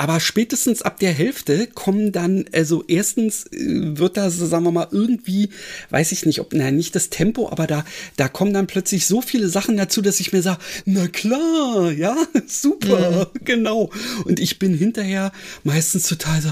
[0.00, 4.88] aber spätestens ab der Hälfte kommen dann, also erstens äh, wird da, sagen wir mal,
[4.90, 5.50] irgendwie,
[5.90, 7.84] weiß ich nicht, ob, na, nicht das Tempo, aber da,
[8.16, 12.16] da kommen dann plötzlich so viele Sachen dazu, dass ich mir sage, na klar, ja,
[12.46, 13.44] super, mhm.
[13.44, 13.90] genau.
[14.24, 15.32] Und ich bin hinterher
[15.64, 16.50] meistens total so,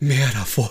[0.00, 0.70] mehr davon.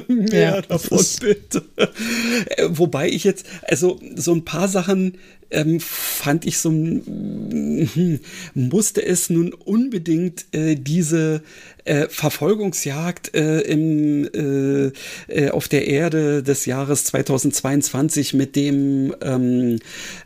[0.08, 1.64] mehr ja, davon, bitte.
[1.76, 5.18] Äh, wobei ich jetzt, also so ein paar Sachen
[5.50, 8.20] ähm, fand ich so, hm,
[8.54, 11.42] musste es nun unbedingt äh, diese
[11.84, 14.92] äh, Verfolgungsjagd äh, im, äh,
[15.28, 19.78] äh, auf der Erde des Jahres 2022 mit dem, ähm,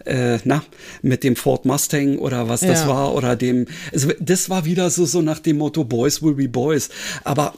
[0.07, 0.65] äh, na,
[1.03, 2.69] mit dem Ford Mustang oder was ja.
[2.69, 6.35] das war oder dem, also das war wieder so, so nach dem Motto Boys will
[6.35, 6.89] be Boys.
[7.25, 7.55] Aber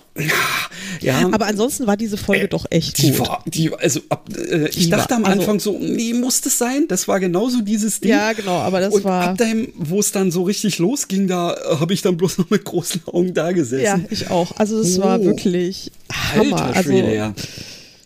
[1.01, 1.29] ja.
[1.33, 3.21] Aber ansonsten war diese Folge doch echt die gut.
[3.21, 4.29] War, die, also ab,
[4.75, 6.87] ich dachte war, am also Anfang also, so, nee, muss das sein?
[6.89, 8.11] Das war genauso dieses Ding.
[8.11, 9.29] Ja, genau, aber das und war.
[9.29, 12.65] Ab dahin, wo es dann so richtig losging, da habe ich dann bloß noch mit
[12.65, 13.83] großen Augen da gesessen.
[13.83, 14.53] Ja, ich auch.
[14.57, 15.03] Also es oh.
[15.03, 16.63] war wirklich Hammer.
[16.67, 17.35] Alter Schwede, also, ja.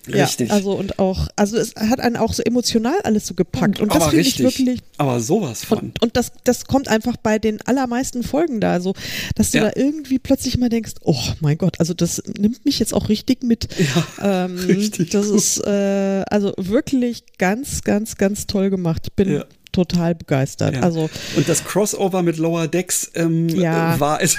[0.08, 0.48] Richtig.
[0.48, 3.80] Ja, also und auch, also es hat einen auch so emotional alles so gepackt.
[3.80, 4.80] Und das finde ich wirklich.
[4.98, 5.78] Aber sowas von.
[5.78, 8.94] Und, und, das, das kommt einfach bei den allermeisten Folgen da, so,
[9.34, 9.64] dass du ja.
[9.64, 13.42] da irgendwie plötzlich mal denkst, oh mein Gott, also das nimmt mich jetzt auch richtig
[13.42, 13.68] mit.
[13.78, 15.10] Ja, ähm, richtig.
[15.10, 15.36] Das gut.
[15.36, 19.02] ist äh, also wirklich ganz, ganz, ganz toll gemacht.
[19.06, 19.44] Ich bin ja.
[19.72, 20.82] total begeistert.
[20.82, 23.98] Also und das Crossover mit Lower Decks ähm, ja.
[23.98, 24.36] war es.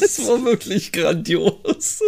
[0.00, 2.00] Das war wirklich grandios.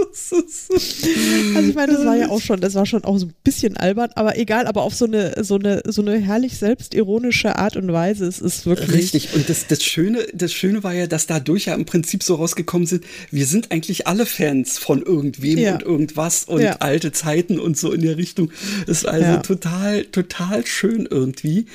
[1.54, 3.76] Also ich meine, das war ja auch schon, das war schon auch so ein bisschen
[3.76, 7.92] albern, aber egal, aber auf so eine, so eine, so eine herrlich selbstironische Art und
[7.92, 8.26] Weise.
[8.26, 8.92] Es ist wirklich.
[8.92, 9.34] Richtig.
[9.34, 12.86] Und das, das Schöne, das Schöne war ja, dass dadurch ja im Prinzip so rausgekommen
[12.86, 15.74] sind, wir sind eigentlich alle Fans von irgendwem ja.
[15.74, 16.76] und irgendwas und ja.
[16.80, 18.52] alte Zeiten und so in der Richtung.
[18.86, 19.36] Das ist also ja.
[19.38, 21.66] total, total schön irgendwie.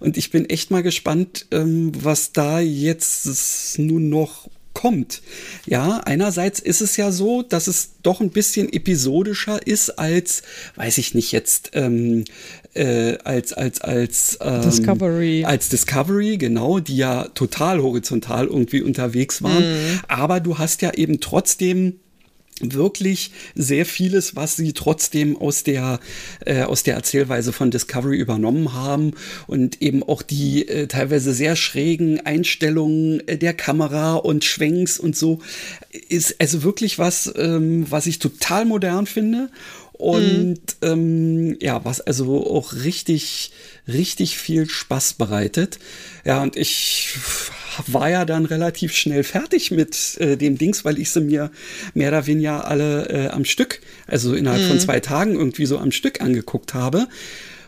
[0.00, 5.22] Und ich bin echt mal gespannt, ähm, was da jetzt nun noch kommt.
[5.66, 10.42] Ja, einerseits ist es ja so, dass es doch ein bisschen episodischer ist als,
[10.76, 12.24] weiß ich nicht jetzt, ähm,
[12.74, 19.42] äh, als als als ähm, Discovery als Discovery genau, die ja total horizontal irgendwie unterwegs
[19.42, 19.62] waren.
[19.62, 20.00] Mhm.
[20.08, 22.00] Aber du hast ja eben trotzdem
[22.62, 26.00] wirklich sehr vieles, was sie trotzdem aus der,
[26.44, 29.12] äh, aus der Erzählweise von Discovery übernommen haben
[29.46, 35.16] und eben auch die äh, teilweise sehr schrägen Einstellungen äh, der Kamera und Schwenks und
[35.16, 35.40] so
[36.08, 39.50] ist also wirklich was, ähm, was ich total modern finde
[39.92, 40.56] und mhm.
[40.82, 43.52] ähm, ja, was also auch richtig,
[43.86, 45.78] richtig viel Spaß bereitet.
[46.24, 47.18] Ja, und ich
[47.86, 51.50] war ja dann relativ schnell fertig mit äh, dem Dings, weil ich sie mir
[51.94, 54.68] mehr oder weniger alle äh, am Stück, also innerhalb mhm.
[54.68, 57.08] von zwei Tagen irgendwie so am Stück angeguckt habe.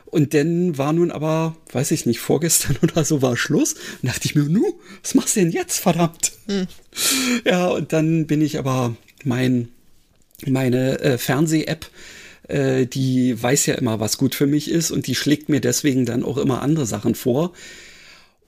[0.06, 3.74] Und dann war nun aber, weiß ich nicht, vorgestern oder so war Schluss.
[4.00, 6.32] Und dachte ich mir, nu, was machst du denn jetzt, verdammt?
[6.46, 6.68] Mhm.
[7.44, 8.94] Ja, und dann bin ich aber
[9.24, 9.68] mein,
[10.46, 11.90] meine äh, Fernseh-App,
[12.46, 16.06] äh, die weiß ja immer, was gut für mich ist und die schlägt mir deswegen
[16.06, 17.52] dann auch immer andere Sachen vor.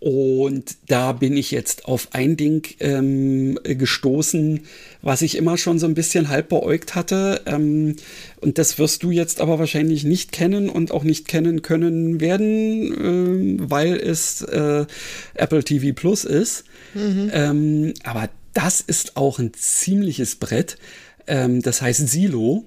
[0.06, 4.60] Und da bin ich jetzt auf ein Ding ähm, gestoßen,
[5.02, 7.42] was ich immer schon so ein bisschen halb beäugt hatte.
[7.44, 7.96] Ähm,
[8.40, 13.56] und das wirst du jetzt aber wahrscheinlich nicht kennen und auch nicht kennen können werden,
[13.58, 14.86] äh, weil es äh,
[15.34, 16.62] Apple TV Plus ist.
[16.94, 17.30] Mhm.
[17.32, 20.78] Ähm, aber das ist auch ein ziemliches Brett.
[21.26, 22.62] Ähm, das heißt Silo.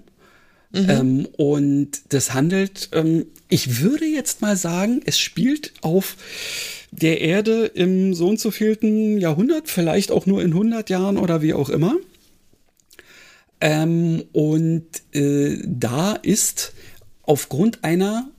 [0.74, 0.90] Mhm.
[0.90, 6.18] Ähm, und das handelt, ähm, ich würde jetzt mal sagen, es spielt auf
[6.92, 11.42] der Erde im so und so vielten Jahrhundert, vielleicht auch nur in 100 Jahren oder
[11.42, 11.96] wie auch immer.
[13.62, 16.74] Ähm, und äh, da ist
[17.24, 18.30] aufgrund einer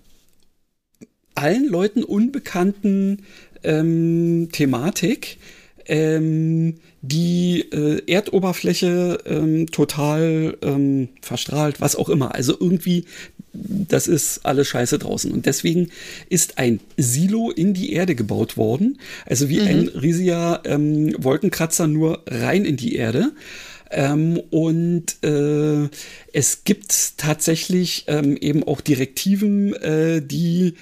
[1.34, 3.22] allen Leuten unbekannten
[3.62, 5.38] ähm, Thematik
[5.86, 12.34] ähm, die äh, Erdoberfläche ähm, total ähm, verstrahlt, was auch immer.
[12.34, 13.04] Also irgendwie
[13.52, 15.30] das ist alles scheiße draußen.
[15.32, 15.90] Und deswegen
[16.28, 18.98] ist ein Silo in die Erde gebaut worden.
[19.26, 19.66] Also wie mhm.
[19.66, 23.32] ein riesiger ähm, Wolkenkratzer nur rein in die Erde.
[23.90, 25.88] Ähm, und äh,
[26.32, 30.74] es gibt tatsächlich ähm, eben auch Direktiven, äh, die,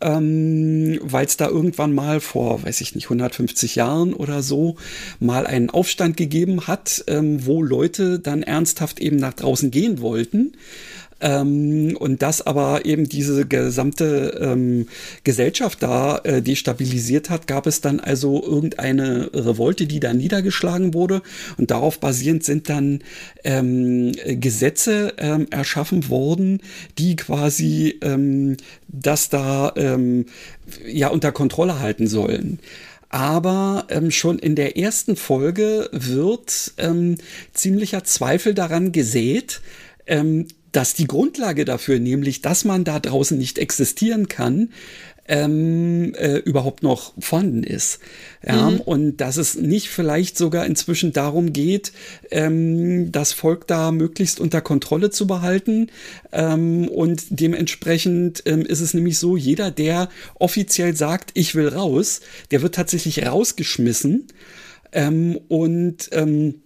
[0.00, 4.76] ähm, weil es da irgendwann mal vor, weiß ich nicht, 150 Jahren oder so,
[5.20, 10.52] mal einen Aufstand gegeben hat, ähm, wo Leute dann ernsthaft eben nach draußen gehen wollten.
[11.20, 14.86] Ähm, und das aber eben diese gesamte ähm,
[15.24, 21.22] Gesellschaft da äh, destabilisiert hat, gab es dann also irgendeine Revolte, die da niedergeschlagen wurde.
[21.56, 23.00] Und darauf basierend sind dann
[23.44, 26.60] ähm, Gesetze ähm, erschaffen worden,
[26.98, 28.58] die quasi ähm,
[28.88, 30.26] das da ähm,
[30.86, 32.58] ja unter Kontrolle halten sollen.
[33.08, 37.16] aber ähm, schon in der ersten Folge wird ähm,
[37.54, 39.60] ziemlicher Zweifel daran gesät,
[40.06, 40.46] ähm,
[40.76, 44.68] dass die Grundlage dafür, nämlich dass man da draußen nicht existieren kann,
[45.26, 47.98] ähm, äh, überhaupt noch vorhanden ist.
[48.46, 48.80] Ja, mhm.
[48.80, 51.92] Und dass es nicht vielleicht sogar inzwischen darum geht,
[52.30, 55.88] ähm, das Volk da möglichst unter Kontrolle zu behalten.
[56.30, 62.20] Ähm, und dementsprechend ähm, ist es nämlich so, jeder, der offiziell sagt, ich will raus,
[62.50, 64.26] der wird tatsächlich rausgeschmissen.
[64.92, 66.62] Ähm, und ähm,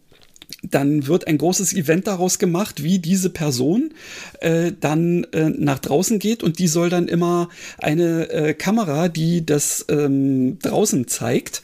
[0.62, 3.92] dann wird ein großes Event daraus gemacht, wie diese Person
[4.40, 7.48] äh, dann äh, nach draußen geht und die soll dann immer
[7.78, 11.62] eine äh, Kamera, die das ähm, draußen zeigt,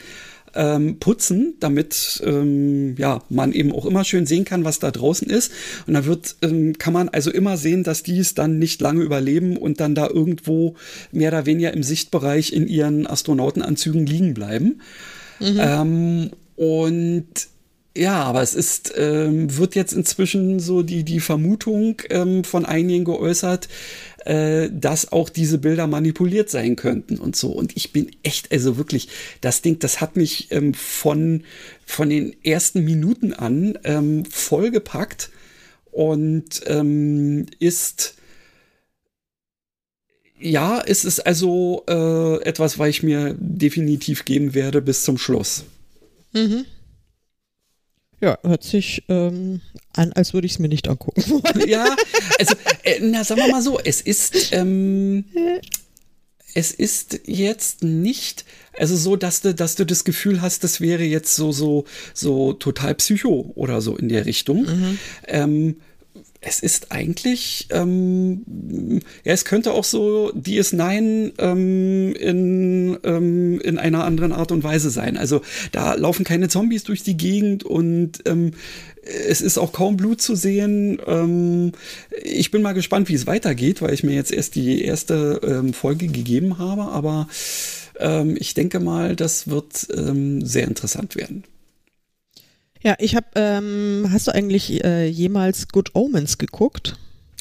[0.56, 5.28] ähm, putzen, damit ähm, ja man eben auch immer schön sehen kann, was da draußen
[5.28, 5.52] ist.
[5.86, 9.02] Und da wird ähm, kann man also immer sehen, dass die es dann nicht lange
[9.02, 10.74] überleben und dann da irgendwo
[11.12, 14.80] mehr oder weniger im Sichtbereich in ihren Astronautenanzügen liegen bleiben.
[15.40, 15.58] Mhm.
[15.58, 17.26] Ähm, und
[17.96, 23.04] ja, aber es ist, ähm, wird jetzt inzwischen so die, die Vermutung ähm, von einigen
[23.04, 23.68] geäußert,
[24.24, 27.50] äh, dass auch diese Bilder manipuliert sein könnten und so.
[27.50, 29.08] Und ich bin echt, also wirklich,
[29.40, 31.44] das Ding, das hat mich ähm, von,
[31.84, 35.30] von den ersten Minuten an ähm, vollgepackt
[35.90, 38.16] und ähm, ist,
[40.38, 45.64] ja, es ist also äh, etwas, was ich mir definitiv geben werde bis zum Schluss.
[46.32, 46.66] Mhm.
[48.20, 49.60] Ja, hört sich ähm,
[49.92, 51.42] an, als würde ich es mir nicht angucken.
[51.66, 51.94] ja,
[52.38, 55.24] also, äh, na, sagen wir mal so, es ist, ähm,
[56.54, 58.46] es ist jetzt nicht,
[58.78, 62.54] also so, dass du, dass du das Gefühl hast, das wäre jetzt so, so, so
[62.54, 64.62] total psycho oder so in der Richtung.
[64.62, 64.98] Mhm.
[65.26, 65.76] Ähm,
[66.40, 74.04] es ist eigentlich, ähm, ja, es könnte auch so DS9 ähm, in, ähm, in einer
[74.04, 75.16] anderen Art und Weise sein.
[75.16, 78.52] Also da laufen keine Zombies durch die Gegend und ähm,
[79.02, 80.98] es ist auch kaum Blut zu sehen.
[81.06, 81.72] Ähm,
[82.22, 85.72] ich bin mal gespannt, wie es weitergeht, weil ich mir jetzt erst die erste ähm,
[85.72, 87.28] Folge gegeben habe, aber
[87.98, 91.44] ähm, ich denke mal, das wird ähm, sehr interessant werden.
[92.82, 96.96] Ja, ich habe, ähm, hast du eigentlich äh, jemals Good Omens geguckt?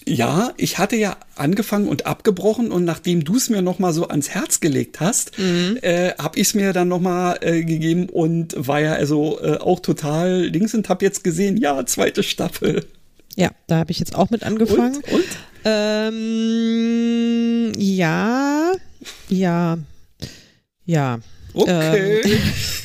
[0.07, 4.07] Ja, ich hatte ja angefangen und abgebrochen und nachdem du es mir noch mal so
[4.07, 5.79] ans Herz gelegt hast, mhm.
[5.81, 9.57] äh, habe ich es mir dann noch mal äh, gegeben und war ja also äh,
[9.57, 12.85] auch total links und habe jetzt gesehen, ja, zweite Staffel.
[13.35, 14.97] Ja, da habe ich jetzt auch mit angefangen.
[14.97, 15.11] Und?
[15.11, 15.25] und?
[15.65, 16.13] Ähm,
[17.77, 18.73] ja,
[19.27, 19.79] ja,
[20.85, 21.19] ja.
[21.55, 22.21] Okay.
[22.23, 22.41] Ähm,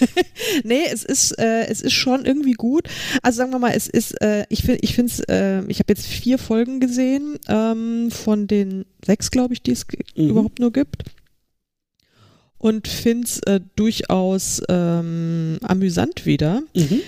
[0.65, 2.89] nee, es ist, äh, es ist schon irgendwie gut.
[3.23, 5.93] Also sagen wir mal, es ist, äh, ich finde, ich finde es, äh, ich habe
[5.93, 10.29] jetzt vier Folgen gesehen ähm, von den sechs, glaube ich, die es mhm.
[10.31, 11.05] überhaupt nur gibt.
[12.59, 16.63] Und finde es äh, durchaus ähm, amüsant wieder.
[16.75, 17.01] Mhm.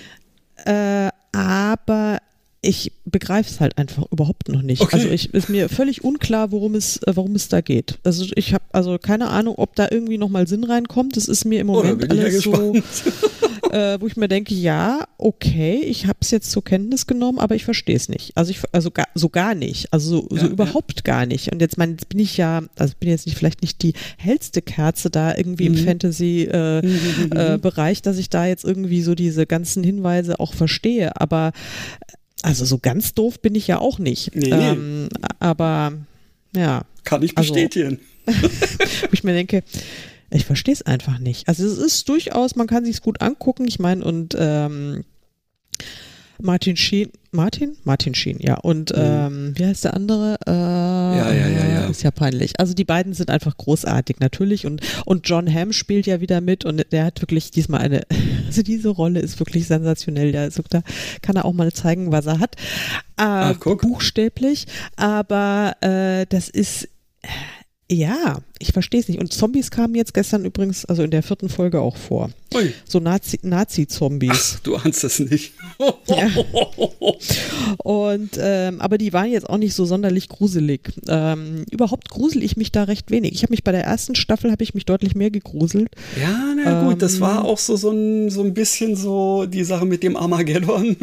[0.65, 2.19] Äh, aber
[2.65, 4.83] ich begreife es halt einfach überhaupt noch nicht.
[4.83, 4.97] Okay.
[4.97, 7.99] Also ich ist mir völlig unklar, worum es, äh, warum es da geht.
[8.05, 11.17] Also ich habe also keine Ahnung, ob da irgendwie nochmal Sinn reinkommt.
[11.17, 12.75] Das ist mir im oh, Moment oh, alles ja so,
[13.73, 17.57] äh, wo ich mir denke, ja, okay, ich habe es jetzt zur Kenntnis genommen, aber
[17.57, 18.37] ich verstehe es nicht.
[18.37, 21.03] Also ich also gar, so gar nicht, also so, ja, so überhaupt ja.
[21.03, 21.51] gar nicht.
[21.53, 24.63] Und jetzt mein, jetzt bin ich ja, also bin jetzt nicht vielleicht nicht die hellste
[24.63, 25.79] Kerze da irgendwie mhm.
[25.79, 26.93] im Fantasy äh, mhm.
[26.93, 27.37] mhm, mhm.
[27.37, 31.21] äh, Bereich, dass ich da jetzt irgendwie so diese ganzen Hinweise auch verstehe.
[31.21, 31.51] Aber
[32.43, 34.35] also so ganz doof bin ich ja auch nicht.
[34.35, 34.51] Nee.
[34.51, 35.93] Ähm, aber
[36.55, 36.83] ja.
[37.05, 38.01] Kann ich also bestätigen.
[38.25, 38.49] Also,
[39.11, 39.65] ich mir denke,
[40.31, 41.49] ich verstehe es einfach nicht.
[41.49, 43.67] Also es ist durchaus, man kann sich gut angucken.
[43.67, 45.05] Ich meine, und ähm,
[46.43, 47.77] Martin Sheen, Martin?
[47.85, 48.57] Martin Sheen, ja.
[48.57, 49.03] Und mhm.
[49.03, 50.37] ähm, wie heißt der andere?
[50.47, 51.87] Äh, ja, ja, ja, ja.
[51.87, 52.59] Ist ja peinlich.
[52.59, 54.67] Also die beiden sind einfach großartig, natürlich.
[54.67, 58.03] Und, und John Hamm spielt ja wieder mit und der hat wirklich diesmal eine,
[58.47, 60.33] also diese Rolle ist wirklich sensationell.
[60.33, 60.83] Der ist, da
[61.23, 62.57] kann er auch mal zeigen, was er hat.
[63.17, 63.83] Äh, Ach, guck.
[63.83, 64.67] Buchstäblich.
[64.97, 66.89] Aber äh, das ist
[67.93, 69.21] ja, ich verstehe es nicht.
[69.21, 72.31] Und Zombies kamen jetzt gestern übrigens, also in der vierten Folge auch vor.
[72.55, 72.73] Ui.
[72.87, 74.29] So Nazi-Zombies.
[74.29, 75.53] Nazi du ahnst es nicht.
[76.09, 76.29] ja.
[77.79, 80.93] Und ähm, aber die waren jetzt auch nicht so sonderlich gruselig.
[81.09, 83.33] Ähm, überhaupt grusel ich mich da recht wenig.
[83.33, 85.91] Ich habe mich bei der ersten Staffel habe ich mich deutlich mehr gegruselt.
[86.21, 89.65] Ja, na gut, ähm, das war auch so so ein so ein bisschen so die
[89.65, 90.97] Sache mit dem Armageddon.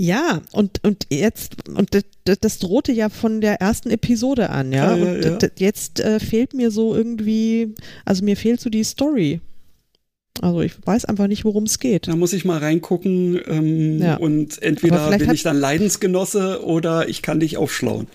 [0.00, 1.92] Ja, und, und jetzt, und
[2.24, 4.96] das, das drohte ja von der ersten Episode an, ja.
[4.96, 5.48] ja, ja und ja.
[5.56, 7.74] jetzt äh, fehlt mir so irgendwie,
[8.04, 9.40] also mir fehlt so die Story.
[10.40, 12.06] Also ich weiß einfach nicht, worum es geht.
[12.06, 14.16] Da muss ich mal reingucken ähm, ja.
[14.18, 18.06] und entweder bin ich dann Leidensgenosse oder ich kann dich aufschlauen.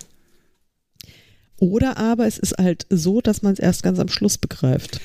[1.63, 4.99] Oder aber es ist halt so, dass man es erst ganz am Schluss begreift.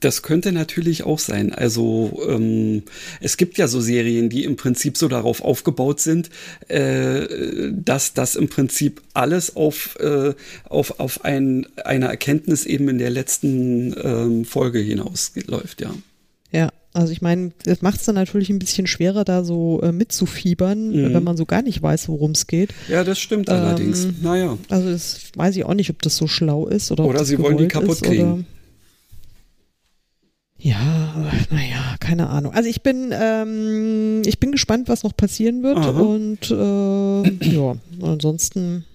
[0.00, 1.54] Das könnte natürlich auch sein.
[1.54, 2.82] Also ähm,
[3.20, 6.28] es gibt ja so Serien, die im Prinzip so darauf aufgebaut sind,
[6.66, 10.34] äh, dass das im Prinzip alles auf, äh,
[10.64, 15.94] auf, auf ein, eine Erkenntnis eben in der letzten ähm, Folge hinausläuft, ja.
[16.50, 19.92] Ja, also ich meine, das macht es dann natürlich ein bisschen schwerer, da so äh,
[19.92, 21.14] mitzufiebern, mhm.
[21.14, 22.70] wenn man so gar nicht weiß, worum es geht.
[22.88, 24.08] Ja, das stimmt ähm, allerdings.
[24.22, 24.56] Naja.
[24.70, 27.58] Also das weiß ich auch nicht, ob das so schlau ist oder Oder sie wollen
[27.58, 28.32] die kaputt kriegen.
[28.32, 28.44] Oder,
[30.58, 32.54] ja, naja, keine Ahnung.
[32.54, 35.76] Also ich bin, ähm, ich bin gespannt, was noch passieren wird.
[35.76, 36.00] Aha.
[36.00, 38.86] Und äh, ja, ansonsten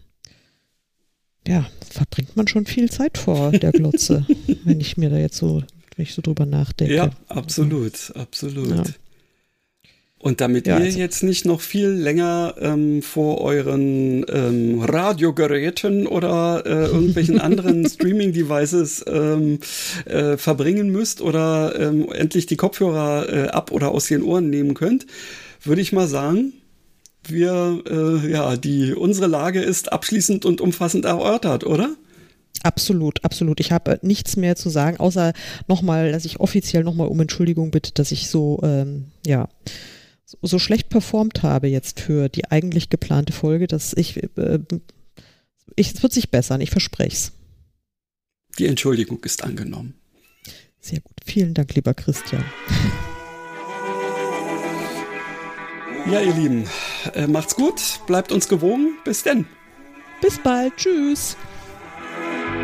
[1.48, 4.26] ja, verbringt man schon viel Zeit vor der Glotze,
[4.64, 5.62] wenn ich mir da jetzt so
[5.96, 6.94] wenn ich so drüber nachdenke.
[6.94, 8.70] Ja, absolut, absolut.
[8.70, 8.84] Ja.
[10.22, 16.06] Und damit ja, ihr also jetzt nicht noch viel länger ähm, vor euren ähm, Radiogeräten
[16.06, 19.60] oder äh, irgendwelchen anderen Streaming-Devices ähm,
[20.06, 24.76] äh, verbringen müsst oder ähm, endlich die Kopfhörer äh, ab oder aus den Ohren nehmen
[24.76, 25.08] könnt,
[25.64, 26.54] würde ich mal sagen,
[27.24, 31.96] wir, äh, ja, die, unsere Lage ist abschließend und umfassend erörtert, oder?
[32.64, 33.60] Absolut, absolut.
[33.60, 35.34] Ich habe nichts mehr zu sagen, außer
[35.68, 39.50] nochmal, dass ich offiziell nochmal um Entschuldigung bitte, dass ich so, ähm, ja,
[40.26, 44.60] so, so, schlecht performt habe jetzt für die eigentlich geplante Folge, dass ich, äh,
[45.76, 47.32] ich es wird sich bessern, ich verspreche es.
[48.60, 49.96] Die Entschuldigung ist angenommen.
[50.80, 51.18] Sehr gut.
[51.26, 52.44] Vielen Dank, lieber Christian.
[56.10, 56.66] Ja, ihr Lieben,
[57.14, 58.98] äh, macht's gut, bleibt uns gewogen.
[59.06, 59.46] Bis denn.
[60.22, 60.76] Bis bald.
[60.76, 61.38] Tschüss.
[62.16, 62.61] Bye.